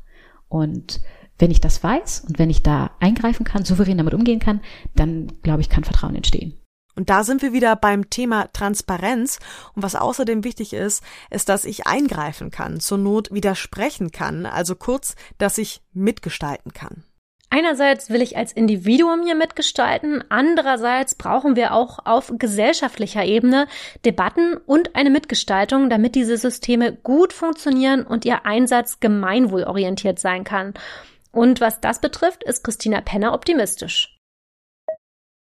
Und 0.50 1.00
wenn 1.38 1.50
ich 1.50 1.62
das 1.62 1.82
weiß 1.82 2.26
und 2.28 2.40
wenn 2.40 2.50
ich 2.50 2.62
da 2.62 2.92
eingreifen 3.00 3.46
kann, 3.46 3.64
souverän 3.64 3.98
damit 3.98 4.14
umgehen 4.14 4.40
kann, 4.40 4.60
dann 4.98 5.32
glaube 5.44 5.62
ich, 5.62 5.70
kann 5.70 5.86
Vertrauen 5.86 6.16
entstehen. 6.16 6.58
Und 7.00 7.10
da 7.10 7.24
sind 7.24 7.42
wir 7.42 7.54
wieder 7.54 7.78
beim 7.78 8.10
Thema 8.10 8.52
Transparenz. 8.52 9.40
Und 9.74 9.84
was 9.84 9.96
außerdem 9.96 10.44
wichtig 10.44 10.74
ist, 10.74 11.02
ist, 11.30 11.48
dass 11.48 11.64
ich 11.64 11.88
eingreifen 11.88 12.52
kann, 12.52 12.82
zur 12.82 12.98
Not 12.98 13.32
widersprechen 13.32 14.12
kann, 14.12 14.46
also 14.46 14.76
kurz, 14.76 15.16
dass 15.38 15.58
ich 15.58 15.80
mitgestalten 15.94 16.74
kann. 16.74 17.06
Einerseits 17.50 18.10
will 18.10 18.22
ich 18.22 18.36
als 18.36 18.52
Individuum 18.52 19.24
hier 19.24 19.36
mitgestalten, 19.36 20.26
andererseits 20.28 21.16
brauchen 21.16 21.56
wir 21.56 21.74
auch 21.74 22.00
auf 22.04 22.34
gesellschaftlicher 22.38 23.24
Ebene 23.24 23.68
Debatten 24.04 24.58
und 24.58 24.98
eine 24.98 25.10
Mitgestaltung, 25.10 25.90
damit 25.90 26.16
diese 26.16 26.36
Systeme 26.36 26.94
gut 26.94 27.32
funktionieren 27.32 28.06
und 28.06 28.26
ihr 28.26 28.46
Einsatz 28.46 29.00
gemeinwohlorientiert 29.00 30.20
sein 30.20 30.44
kann. 30.44 30.74
Und 31.32 31.62
was 31.62 31.80
das 31.80 32.02
betrifft, 32.02 32.44
ist 32.44 32.66
Christina 32.66 33.00
Penner 33.00 33.34
optimistisch. 33.34 34.19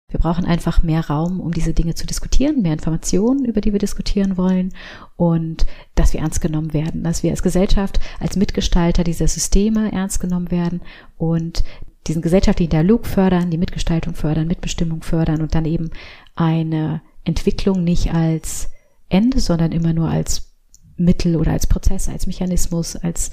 Wir 0.10 0.22
brauchen 0.22 0.46
einfach 0.46 0.84
mehr 0.84 1.06
Raum, 1.08 1.42
um 1.42 1.52
diese 1.54 1.74
Dinge 1.74 1.94
zu 1.94 2.08
diskutieren, 2.08 2.62
mehr 2.62 2.72
Informationen, 2.72 3.44
über 3.44 3.60
die 3.60 3.74
wir 3.74 3.80
diskutieren 3.80 4.38
wollen 4.38 4.74
und 5.18 5.66
dass 5.96 6.14
wir 6.14 6.22
ernst 6.22 6.40
genommen 6.40 6.74
werden, 6.74 7.04
dass 7.04 7.24
wir 7.24 7.32
als 7.32 7.44
Gesellschaft, 7.44 8.00
als 8.22 8.38
Mitgestalter 8.38 9.04
dieser 9.04 9.28
Systeme 9.28 9.92
ernst 9.92 10.22
genommen 10.22 10.50
werden 10.50 10.80
und 11.18 11.66
diesen 12.08 12.22
gesellschaftlichen 12.22 12.70
Dialog 12.70 13.06
fördern, 13.06 13.52
die 13.52 13.58
Mitgestaltung 13.58 14.16
fördern, 14.16 14.48
Mitbestimmung 14.48 15.02
fördern 15.02 15.42
und 15.42 15.54
dann 15.56 15.66
eben 15.66 15.90
eine 16.36 17.02
Entwicklung 17.26 17.84
nicht 17.84 18.14
als 18.14 18.70
Ende, 19.10 19.42
sondern 19.42 19.74
immer 19.74 19.92
nur 19.92 20.10
als 20.10 20.54
Mittel 20.96 21.36
oder 21.36 21.52
als 21.52 21.68
Prozess, 21.68 22.08
als 22.08 22.28
Mechanismus, 22.28 22.96
als, 22.96 23.32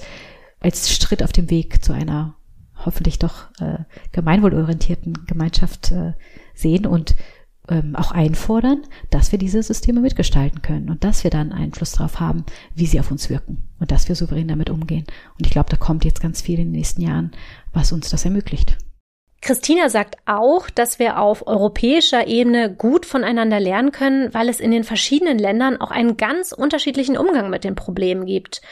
als 0.59 0.93
Schritt 0.93 1.23
auf 1.23 1.31
dem 1.31 1.49
Weg 1.49 1.85
zu 1.85 1.93
einer 1.93 2.35
hoffentlich 2.83 3.17
doch 3.17 3.49
äh, 3.61 3.77
gemeinwohlorientierten 4.11 5.25
Gemeinschaft 5.25 5.93
äh, 5.93 6.11
sehen 6.55 6.85
und 6.85 7.15
ähm, 7.69 7.95
auch 7.95 8.11
einfordern, 8.11 8.83
dass 9.09 9.31
wir 9.31 9.39
diese 9.39 9.61
Systeme 9.63 9.99
mitgestalten 9.99 10.61
können 10.61 10.89
und 10.89 11.03
dass 11.03 11.23
wir 11.23 11.31
dann 11.31 11.51
Einfluss 11.51 11.93
darauf 11.93 12.19
haben, 12.19 12.45
wie 12.75 12.85
sie 12.85 12.99
auf 12.99 13.11
uns 13.11 13.29
wirken 13.29 13.69
und 13.79 13.91
dass 13.91 14.07
wir 14.07 14.15
souverän 14.15 14.47
damit 14.47 14.69
umgehen. 14.69 15.05
Und 15.37 15.45
ich 15.45 15.51
glaube, 15.51 15.69
da 15.69 15.77
kommt 15.77 16.05
jetzt 16.05 16.21
ganz 16.21 16.41
viel 16.41 16.59
in 16.59 16.67
den 16.67 16.73
nächsten 16.73 17.01
Jahren, 17.01 17.31
was 17.73 17.91
uns 17.91 18.09
das 18.09 18.25
ermöglicht. 18.25 18.77
Christina 19.41 19.89
sagt 19.89 20.15
auch, 20.25 20.71
dass 20.71 20.97
wir 20.97 21.19
auf 21.19 21.45
europäischer 21.45 22.25
Ebene 22.25 22.73
gut 22.73 23.05
voneinander 23.05 23.59
lernen 23.59 23.91
können, 23.91 24.33
weil 24.33 24.49
es 24.49 24.59
in 24.59 24.71
den 24.71 24.83
verschiedenen 24.83 25.37
Ländern 25.37 25.79
auch 25.79 25.91
einen 25.91 26.17
ganz 26.17 26.51
unterschiedlichen 26.51 27.15
Umgang 27.15 27.51
mit 27.51 27.63
den 27.63 27.75
Problemen 27.75 28.25
gibt. 28.25 28.63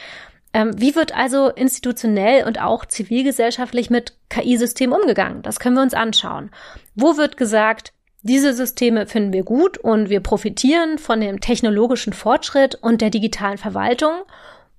Ähm, 0.54 0.80
wie 0.80 0.94
wird 0.94 1.14
also 1.14 1.48
institutionell 1.48 2.46
und 2.46 2.60
auch 2.62 2.86
zivilgesellschaftlich 2.86 3.90
mit 3.90 4.14
KI-Systemen 4.30 4.98
umgegangen? 4.98 5.42
Das 5.42 5.58
können 5.58 5.74
wir 5.74 5.82
uns 5.82 5.94
anschauen. 5.94 6.50
Wo 6.94 7.16
wird 7.16 7.36
gesagt, 7.36 7.92
diese 8.22 8.54
Systeme 8.54 9.06
finden 9.06 9.32
wir 9.32 9.42
gut 9.42 9.76
und 9.76 10.08
wir 10.08 10.20
profitieren 10.20 10.96
von 10.96 11.20
dem 11.20 11.40
technologischen 11.40 12.12
Fortschritt 12.12 12.76
und 12.76 13.00
der 13.00 13.10
digitalen 13.10 13.58
Verwaltung? 13.58 14.12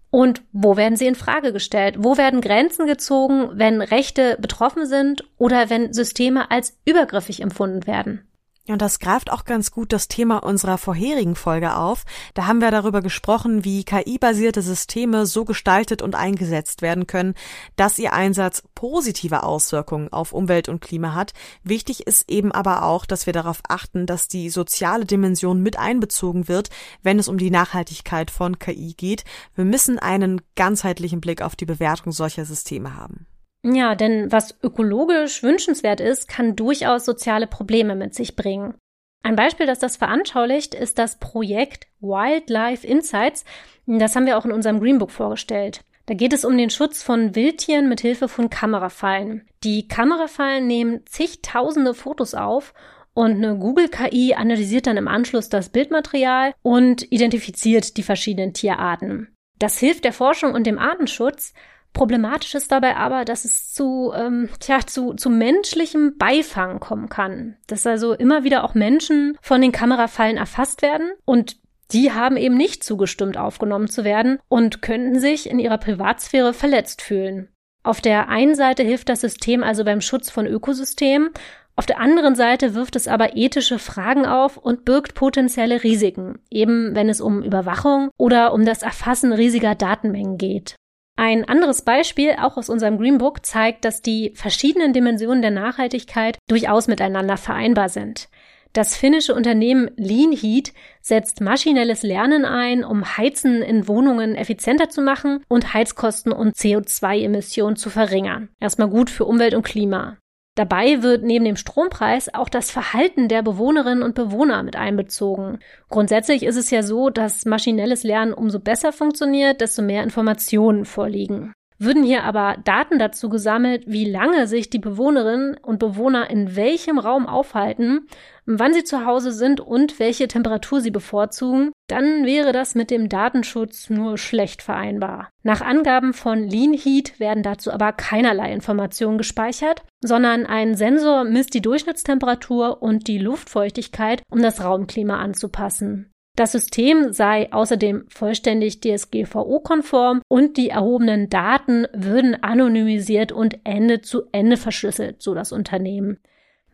Und 0.10 0.42
wo 0.54 0.78
werden 0.78 0.96
sie 0.96 1.08
in 1.08 1.16
Frage 1.16 1.52
gestellt? 1.52 1.98
Wo 2.00 2.16
werden 2.16 2.40
Grenzen 2.40 2.88
gezogen, 2.88 3.50
wenn 3.56 3.82
Rechte 3.82 4.38
betroffen 4.40 4.86
sind 4.86 5.26
oder 5.38 5.70
wenn 5.70 5.92
Systeme 5.92 6.50
als 6.50 6.78
übergriffig 6.86 7.42
empfunden 7.42 7.86
werden? 7.86 8.26
Und 8.68 8.82
das 8.82 8.98
greift 8.98 9.32
auch 9.32 9.46
ganz 9.46 9.70
gut 9.70 9.94
das 9.94 10.08
Thema 10.08 10.40
unserer 10.40 10.80
vorherigen 10.80 11.36
Folge 11.36 11.76
auf. 11.76 12.04
Da 12.34 12.48
haben 12.48 12.62
wir 12.62 12.72
darüber 12.72 13.02
gesprochen, 13.02 13.64
wie 13.64 13.84
KI-basierte 13.84 14.64
Systeme 14.64 15.28
so 15.28 15.46
gestaltet 15.46 16.02
und 16.02 16.16
eingesetzt 16.16 16.82
werden 16.82 17.06
können, 17.06 17.36
dass 17.76 18.00
ihr 18.00 18.14
Einsatz 18.14 18.64
positive 18.74 19.44
Auswirkungen 19.44 20.12
auf 20.12 20.34
Umwelt 20.34 20.68
und 20.68 20.82
Klima 20.82 21.14
hat. 21.14 21.34
Wichtig 21.64 22.08
ist 22.08 22.30
eben 22.30 22.52
aber 22.52 22.84
auch, 22.84 23.06
dass 23.06 23.28
wir 23.28 23.34
darauf 23.34 23.60
achten, 23.68 24.08
dass 24.08 24.28
die 24.28 24.50
soziale 24.50 25.06
Dimension 25.06 25.62
mit 25.62 25.78
einbezogen 25.78 26.48
wird, 26.48 26.70
wenn 27.04 27.20
es 27.20 27.28
um 27.28 27.38
die 27.38 27.52
Nachhaltigkeit 27.52 28.32
von 28.32 28.58
KI 28.58 28.96
geht. 28.98 29.26
Wir 29.54 29.66
müssen 29.66 30.00
einen 30.00 30.42
ganzheitlichen 30.56 31.22
Blick 31.22 31.44
auf 31.44 31.56
die 31.56 31.66
Bewertung 31.66 32.12
solcher 32.12 32.46
Systeme 32.46 32.96
haben. 32.96 33.28
Ja, 33.74 33.96
denn 33.96 34.32
was 34.32 34.56
ökologisch 34.62 35.42
wünschenswert 35.42 36.00
ist, 36.00 36.28
kann 36.28 36.56
durchaus 36.56 37.04
soziale 37.04 37.48
Probleme 37.48 37.96
mit 37.96 38.14
sich 38.14 38.36
bringen. 38.36 38.76
Ein 39.24 39.36
Beispiel, 39.36 39.66
das 39.66 39.80
das 39.80 39.98
veranschaulicht, 39.98 40.76
ist 40.76 41.00
das 41.00 41.18
Projekt 41.18 41.88
Wildlife 42.00 42.86
Insights. 42.86 43.44
Das 43.88 44.16
haben 44.16 44.28
wir 44.28 44.38
auch 44.38 44.46
in 44.46 44.52
unserem 44.52 44.80
Greenbook 44.80 45.10
vorgestellt. 45.10 45.82
Da 46.06 46.14
geht 46.14 46.32
es 46.32 46.46
um 46.46 46.56
den 46.56 46.70
Schutz 46.70 47.02
von 47.02 47.34
Wildtieren 47.34 47.90
mit 47.90 48.02
Hilfe 48.02 48.28
von 48.28 48.52
Kamerafallen. 48.52 49.48
Die 49.64 49.88
Kamerafallen 49.88 50.68
nehmen 50.68 51.04
zigtausende 51.08 51.96
Fotos 51.96 52.36
auf 52.36 52.76
und 53.16 53.32
eine 53.32 53.58
Google-KI 53.58 54.36
analysiert 54.36 54.86
dann 54.86 54.98
im 54.98 55.08
Anschluss 55.08 55.50
das 55.50 55.70
Bildmaterial 55.70 56.54
und 56.62 57.12
identifiziert 57.12 57.98
die 57.98 58.04
verschiedenen 58.04 58.54
Tierarten. 58.54 59.34
Das 59.58 59.80
hilft 59.80 60.04
der 60.04 60.14
Forschung 60.14 60.54
und 60.54 60.68
dem 60.68 60.78
Artenschutz, 60.78 61.54
Problematisch 61.96 62.54
ist 62.56 62.74
dabei 62.74 62.98
aber, 62.98 63.24
dass 63.24 63.46
es 63.46 63.72
zu, 63.72 64.12
ähm, 64.14 64.50
tja, 64.60 64.80
zu, 64.86 65.14
zu 65.14 65.30
menschlichem 65.30 66.18
Beifang 66.18 66.82
kommen 66.82 67.08
kann. 67.08 67.56
Dass 67.68 67.88
also 67.88 68.14
immer 68.14 68.44
wieder 68.44 68.66
auch 68.66 68.76
Menschen 68.76 69.38
von 69.42 69.62
den 69.62 69.72
Kamerafallen 69.72 70.38
erfasst 70.38 70.84
werden 70.84 71.12
und 71.26 71.58
Die 71.92 72.12
haben 72.12 72.36
eben 72.36 72.58
nicht 72.58 72.84
zugestimmt, 72.84 73.38
aufgenommen 73.38 73.88
zu 73.88 74.04
werden 74.04 74.40
und 74.50 74.82
könnten 74.82 75.20
sich 75.20 75.48
in 75.48 75.60
ihrer 75.60 75.78
Privatsphäre 75.78 76.52
verletzt 76.52 77.04
fühlen. 77.04 77.50
Auf 77.84 78.02
der 78.02 78.28
einen 78.28 78.56
Seite 78.56 78.82
hilft 78.82 79.08
das 79.08 79.22
System 79.22 79.62
also 79.62 79.84
beim 79.86 80.02
Schutz 80.02 80.32
von 80.32 80.48
Ökosystemen, 80.48 81.30
auf 81.76 81.86
der 81.86 82.00
anderen 82.00 82.36
Seite 82.36 82.74
wirft 82.74 82.96
es 82.96 83.08
aber 83.08 83.36
ethische 83.36 83.80
Fragen 83.80 84.26
auf 84.26 84.58
und 84.58 84.86
birgt 84.86 85.14
potenzielle 85.14 85.84
Risiken, 85.84 86.40
eben 86.50 86.96
wenn 86.96 87.10
es 87.10 87.22
um 87.22 87.44
Überwachung 87.44 88.10
oder 88.18 88.54
um 88.54 88.66
das 88.66 88.82
Erfassen 88.82 89.34
riesiger 89.34 89.76
Datenmengen 89.76 90.38
geht. 90.38 90.76
Ein 91.18 91.48
anderes 91.48 91.84
Beispiel, 91.84 92.36
auch 92.42 92.58
aus 92.58 92.70
unserem 92.70 92.98
Greenbook, 92.98 93.46
zeigt, 93.46 93.86
dass 93.86 94.02
die 94.02 94.34
verschiedenen 94.36 94.92
Dimensionen 94.92 95.42
der 95.42 95.52
Nachhaltigkeit 95.52 96.38
durchaus 96.48 96.88
miteinander 96.88 97.38
vereinbar 97.38 97.88
sind. 97.90 98.28
Das 98.74 98.98
finnische 98.98 99.34
Unternehmen 99.34 99.90
Lean 99.96 100.34
Heat 100.34 100.74
setzt 101.02 101.40
maschinelles 101.40 102.04
Lernen 102.04 102.44
ein, 102.44 102.84
um 102.84 103.18
Heizen 103.18 103.62
in 103.62 103.88
Wohnungen 103.88 104.36
effizienter 104.36 104.90
zu 104.90 105.02
machen 105.02 105.46
und 105.48 105.74
Heizkosten 105.74 106.34
und 106.34 106.58
CO2-Emissionen 106.58 107.78
zu 107.78 107.90
verringern. 107.90 108.50
Erstmal 108.60 108.90
gut 108.90 109.10
für 109.10 109.24
Umwelt 109.24 109.54
und 109.54 109.64
Klima. 109.64 110.18
Dabei 110.56 111.04
wird 111.04 111.24
neben 111.24 111.44
dem 111.44 111.58
Strompreis 111.58 112.34
auch 112.34 112.48
das 112.48 112.72
Verhalten 112.72 113.28
der 113.28 113.44
Bewohnerinnen 113.44 114.04
und 114.04 114.16
Bewohner 114.16 114.64
mit 114.64 114.78
einbezogen. 114.78 115.60
Grundsätzlich 115.90 116.44
ist 116.44 116.56
es 116.56 116.72
ja 116.72 116.82
so, 116.82 117.10
dass 117.10 117.46
maschinelles 117.46 118.04
Lernen 118.04 118.34
umso 118.34 118.62
besser 118.62 118.94
funktioniert, 118.94 119.60
desto 119.60 119.82
mehr 119.82 120.04
Informationen 120.04 120.86
vorliegen. 120.86 121.54
Würden 121.78 122.04
hier 122.04 122.24
aber 122.24 122.56
Daten 122.64 123.00
dazu 123.00 123.28
gesammelt, 123.28 123.84
wie 123.86 124.10
lange 124.10 124.48
sich 124.48 124.70
die 124.70 124.80
Bewohnerinnen 124.80 125.58
und 125.62 125.78
Bewohner 125.78 126.30
in 126.30 126.56
welchem 126.56 126.98
Raum 126.98 127.28
aufhalten, 127.28 128.08
wann 128.46 128.74
sie 128.74 128.84
zu 128.84 129.06
Hause 129.06 129.32
sind 129.32 129.60
und 129.60 130.00
welche 130.00 130.28
Temperatur 130.28 130.80
sie 130.80 130.92
bevorzugen, 130.92 131.72
dann 131.88 132.26
wäre 132.26 132.54
das 132.54 132.76
mit 132.76 132.92
dem 132.92 133.10
Datenschutz 133.10 133.90
nur 133.90 134.18
schlecht 134.18 134.62
vereinbar. 134.62 135.30
Nach 135.44 135.62
Angaben 135.62 136.14
von 136.14 136.48
Lean 136.48 136.74
Heat 136.74 137.20
werden 137.20 137.44
dazu 137.44 137.72
aber 137.72 137.92
keinerlei 137.92 138.54
Informationen 138.54 139.18
gespeichert, 139.18 139.84
sondern 140.02 140.46
ein 140.46 140.76
Sensor 140.76 141.26
misst 141.26 141.54
die 141.54 141.62
Durchschnittstemperatur 141.62 142.82
und 142.82 143.08
die 143.08 143.18
Luftfeuchtigkeit, 143.18 144.24
um 144.32 144.42
das 144.42 144.64
Raumklima 144.64 145.18
anzupassen. 145.20 146.12
Das 146.36 146.52
System 146.52 147.14
sei 147.14 147.52
außerdem 147.54 148.06
vollständig 148.10 148.82
DSGVO-konform 148.82 150.22
und 150.28 150.58
die 150.58 150.70
erhobenen 150.70 151.30
Daten 151.30 151.88
würden 151.94 152.42
anonymisiert 152.44 153.32
und 153.32 153.60
Ende 153.64 154.02
zu 154.02 154.24
Ende 154.34 154.58
verschlüsselt, 154.58 155.22
so 155.22 155.34
das 155.34 155.54
Unternehmen. 155.54 156.20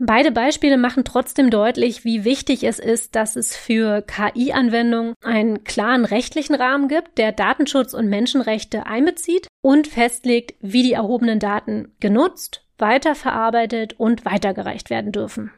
Beide 0.04 0.32
Beispiele 0.32 0.78
machen 0.78 1.04
trotzdem 1.04 1.52
deutlich, 1.52 2.04
wie 2.04 2.26
wichtig 2.26 2.64
es 2.64 2.80
ist, 2.80 3.16
dass 3.16 3.36
es 3.36 3.56
für 3.56 4.02
KI-Anwendungen 4.02 5.14
einen 5.24 5.64
klaren 5.64 6.06
rechtlichen 6.06 6.56
Rahmen 6.56 6.88
gibt, 6.88 7.20
der 7.20 7.32
Datenschutz 7.32 7.94
und 7.94 8.10
Menschenrechte 8.10 8.88
einbezieht 8.88 9.46
und 9.62 9.88
festlegt, 9.88 10.56
wie 10.60 10.82
die 10.82 10.94
erhobenen 10.94 11.38
Daten 11.38 11.94
genutzt, 12.00 12.66
weiterverarbeitet 12.80 13.94
und 14.00 14.26
weitergereicht 14.26 14.90
werden 14.90 15.12
dürfen. 15.12 15.52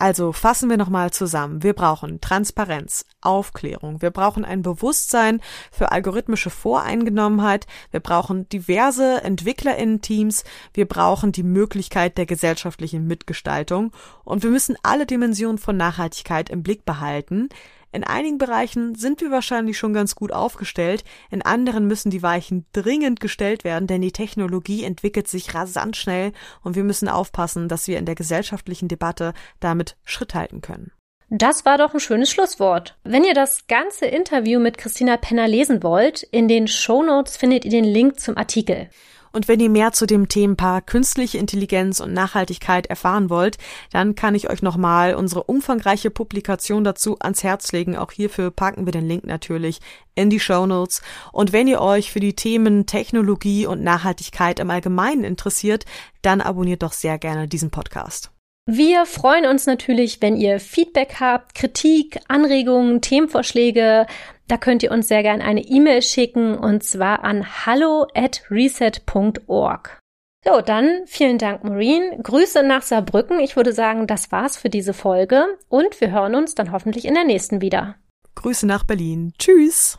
Also 0.00 0.32
fassen 0.32 0.70
wir 0.70 0.76
nochmal 0.76 1.10
zusammen. 1.10 1.64
Wir 1.64 1.72
brauchen 1.72 2.20
Transparenz, 2.20 3.04
Aufklärung, 3.20 4.00
wir 4.00 4.12
brauchen 4.12 4.44
ein 4.44 4.62
Bewusstsein 4.62 5.40
für 5.72 5.90
algorithmische 5.90 6.50
Voreingenommenheit, 6.50 7.66
wir 7.90 7.98
brauchen 7.98 8.48
diverse 8.48 9.22
Entwicklerinnen-Teams, 9.24 10.44
wir 10.72 10.86
brauchen 10.86 11.32
die 11.32 11.42
Möglichkeit 11.42 12.16
der 12.16 12.26
gesellschaftlichen 12.26 13.08
Mitgestaltung. 13.08 13.92
Und 14.24 14.44
wir 14.44 14.50
müssen 14.50 14.76
alle 14.84 15.04
Dimensionen 15.04 15.58
von 15.58 15.76
Nachhaltigkeit 15.76 16.48
im 16.48 16.62
Blick 16.62 16.84
behalten, 16.84 17.48
in 17.92 18.04
einigen 18.04 18.38
Bereichen 18.38 18.94
sind 18.94 19.20
wir 19.20 19.30
wahrscheinlich 19.30 19.78
schon 19.78 19.92
ganz 19.92 20.14
gut 20.14 20.32
aufgestellt, 20.32 21.04
in 21.30 21.42
anderen 21.42 21.86
müssen 21.86 22.10
die 22.10 22.22
Weichen 22.22 22.66
dringend 22.72 23.20
gestellt 23.20 23.64
werden, 23.64 23.86
denn 23.86 24.02
die 24.02 24.12
Technologie 24.12 24.84
entwickelt 24.84 25.28
sich 25.28 25.54
rasant 25.54 25.96
schnell 25.96 26.32
und 26.62 26.76
wir 26.76 26.84
müssen 26.84 27.08
aufpassen, 27.08 27.68
dass 27.68 27.88
wir 27.88 27.98
in 27.98 28.04
der 28.04 28.14
gesellschaftlichen 28.14 28.88
Debatte 28.88 29.32
damit 29.60 29.96
Schritt 30.04 30.34
halten 30.34 30.60
können. 30.60 30.92
Das 31.30 31.66
war 31.66 31.76
doch 31.76 31.92
ein 31.92 32.00
schönes 32.00 32.30
Schlusswort. 32.30 32.96
Wenn 33.04 33.22
ihr 33.22 33.34
das 33.34 33.66
ganze 33.66 34.06
Interview 34.06 34.60
mit 34.60 34.78
Christina 34.78 35.18
Penner 35.18 35.46
lesen 35.46 35.82
wollt, 35.82 36.22
in 36.22 36.48
den 36.48 36.68
Show 36.68 37.02
Notes 37.02 37.36
findet 37.36 37.66
ihr 37.66 37.70
den 37.70 37.84
Link 37.84 38.18
zum 38.18 38.38
Artikel. 38.38 38.88
Und 39.32 39.48
wenn 39.48 39.60
ihr 39.60 39.70
mehr 39.70 39.92
zu 39.92 40.06
dem 40.06 40.28
Themenpaar 40.28 40.82
künstliche 40.82 41.38
Intelligenz 41.38 42.00
und 42.00 42.12
Nachhaltigkeit 42.12 42.86
erfahren 42.86 43.30
wollt, 43.30 43.58
dann 43.92 44.14
kann 44.14 44.34
ich 44.34 44.50
euch 44.50 44.62
nochmal 44.62 45.14
unsere 45.14 45.44
umfangreiche 45.44 46.10
Publikation 46.10 46.84
dazu 46.84 47.16
ans 47.20 47.42
Herz 47.42 47.72
legen. 47.72 47.96
Auch 47.96 48.12
hierfür 48.12 48.50
packen 48.50 48.86
wir 48.86 48.92
den 48.92 49.06
Link 49.06 49.24
natürlich 49.24 49.80
in 50.14 50.30
die 50.30 50.40
Show 50.40 50.66
Notes. 50.66 51.02
Und 51.32 51.52
wenn 51.52 51.68
ihr 51.68 51.80
euch 51.80 52.12
für 52.12 52.20
die 52.20 52.34
Themen 52.34 52.86
Technologie 52.86 53.66
und 53.66 53.82
Nachhaltigkeit 53.82 54.58
im 54.58 54.70
Allgemeinen 54.70 55.24
interessiert, 55.24 55.84
dann 56.22 56.40
abonniert 56.40 56.82
doch 56.82 56.92
sehr 56.92 57.18
gerne 57.18 57.48
diesen 57.48 57.70
Podcast. 57.70 58.30
Wir 58.70 59.06
freuen 59.06 59.46
uns 59.46 59.64
natürlich, 59.64 60.20
wenn 60.20 60.36
ihr 60.36 60.60
Feedback 60.60 61.16
habt, 61.20 61.54
Kritik, 61.54 62.18
Anregungen, 62.28 63.00
Themenvorschläge. 63.00 64.06
Da 64.48 64.56
könnt 64.56 64.82
ihr 64.82 64.90
uns 64.90 65.08
sehr 65.08 65.22
gerne 65.22 65.44
eine 65.44 65.62
E-Mail 65.62 66.02
schicken 66.02 66.56
und 66.56 66.82
zwar 66.82 67.22
an 67.22 67.66
hallo 67.66 68.06
at 68.14 68.42
reset.org. 68.50 70.00
So, 70.44 70.60
dann 70.62 71.02
vielen 71.06 71.36
Dank, 71.36 71.64
Maureen. 71.64 72.22
Grüße 72.22 72.62
nach 72.62 72.82
Saarbrücken. 72.82 73.40
Ich 73.40 73.56
würde 73.56 73.72
sagen, 73.72 74.06
das 74.06 74.32
war's 74.32 74.56
für 74.56 74.70
diese 74.70 74.94
Folge 74.94 75.58
und 75.68 76.00
wir 76.00 76.10
hören 76.10 76.34
uns 76.34 76.54
dann 76.54 76.72
hoffentlich 76.72 77.04
in 77.04 77.14
der 77.14 77.24
nächsten 77.24 77.60
wieder. 77.60 77.96
Grüße 78.36 78.66
nach 78.66 78.84
Berlin. 78.84 79.34
Tschüss. 79.38 79.98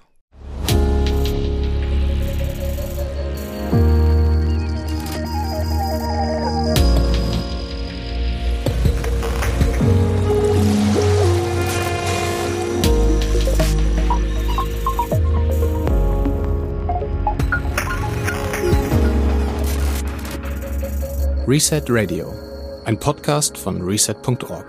Reset 21.51 21.81
Radio, 21.87 22.31
ein 22.85 22.99
Podcast 22.99 23.57
von 23.57 23.81
reset.org. 23.81 24.67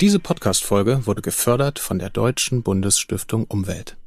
Diese 0.00 0.18
Podcast-Folge 0.18 1.06
wurde 1.06 1.20
gefördert 1.20 1.78
von 1.78 1.98
der 1.98 2.08
Deutschen 2.08 2.62
Bundesstiftung 2.62 3.44
Umwelt. 3.44 3.98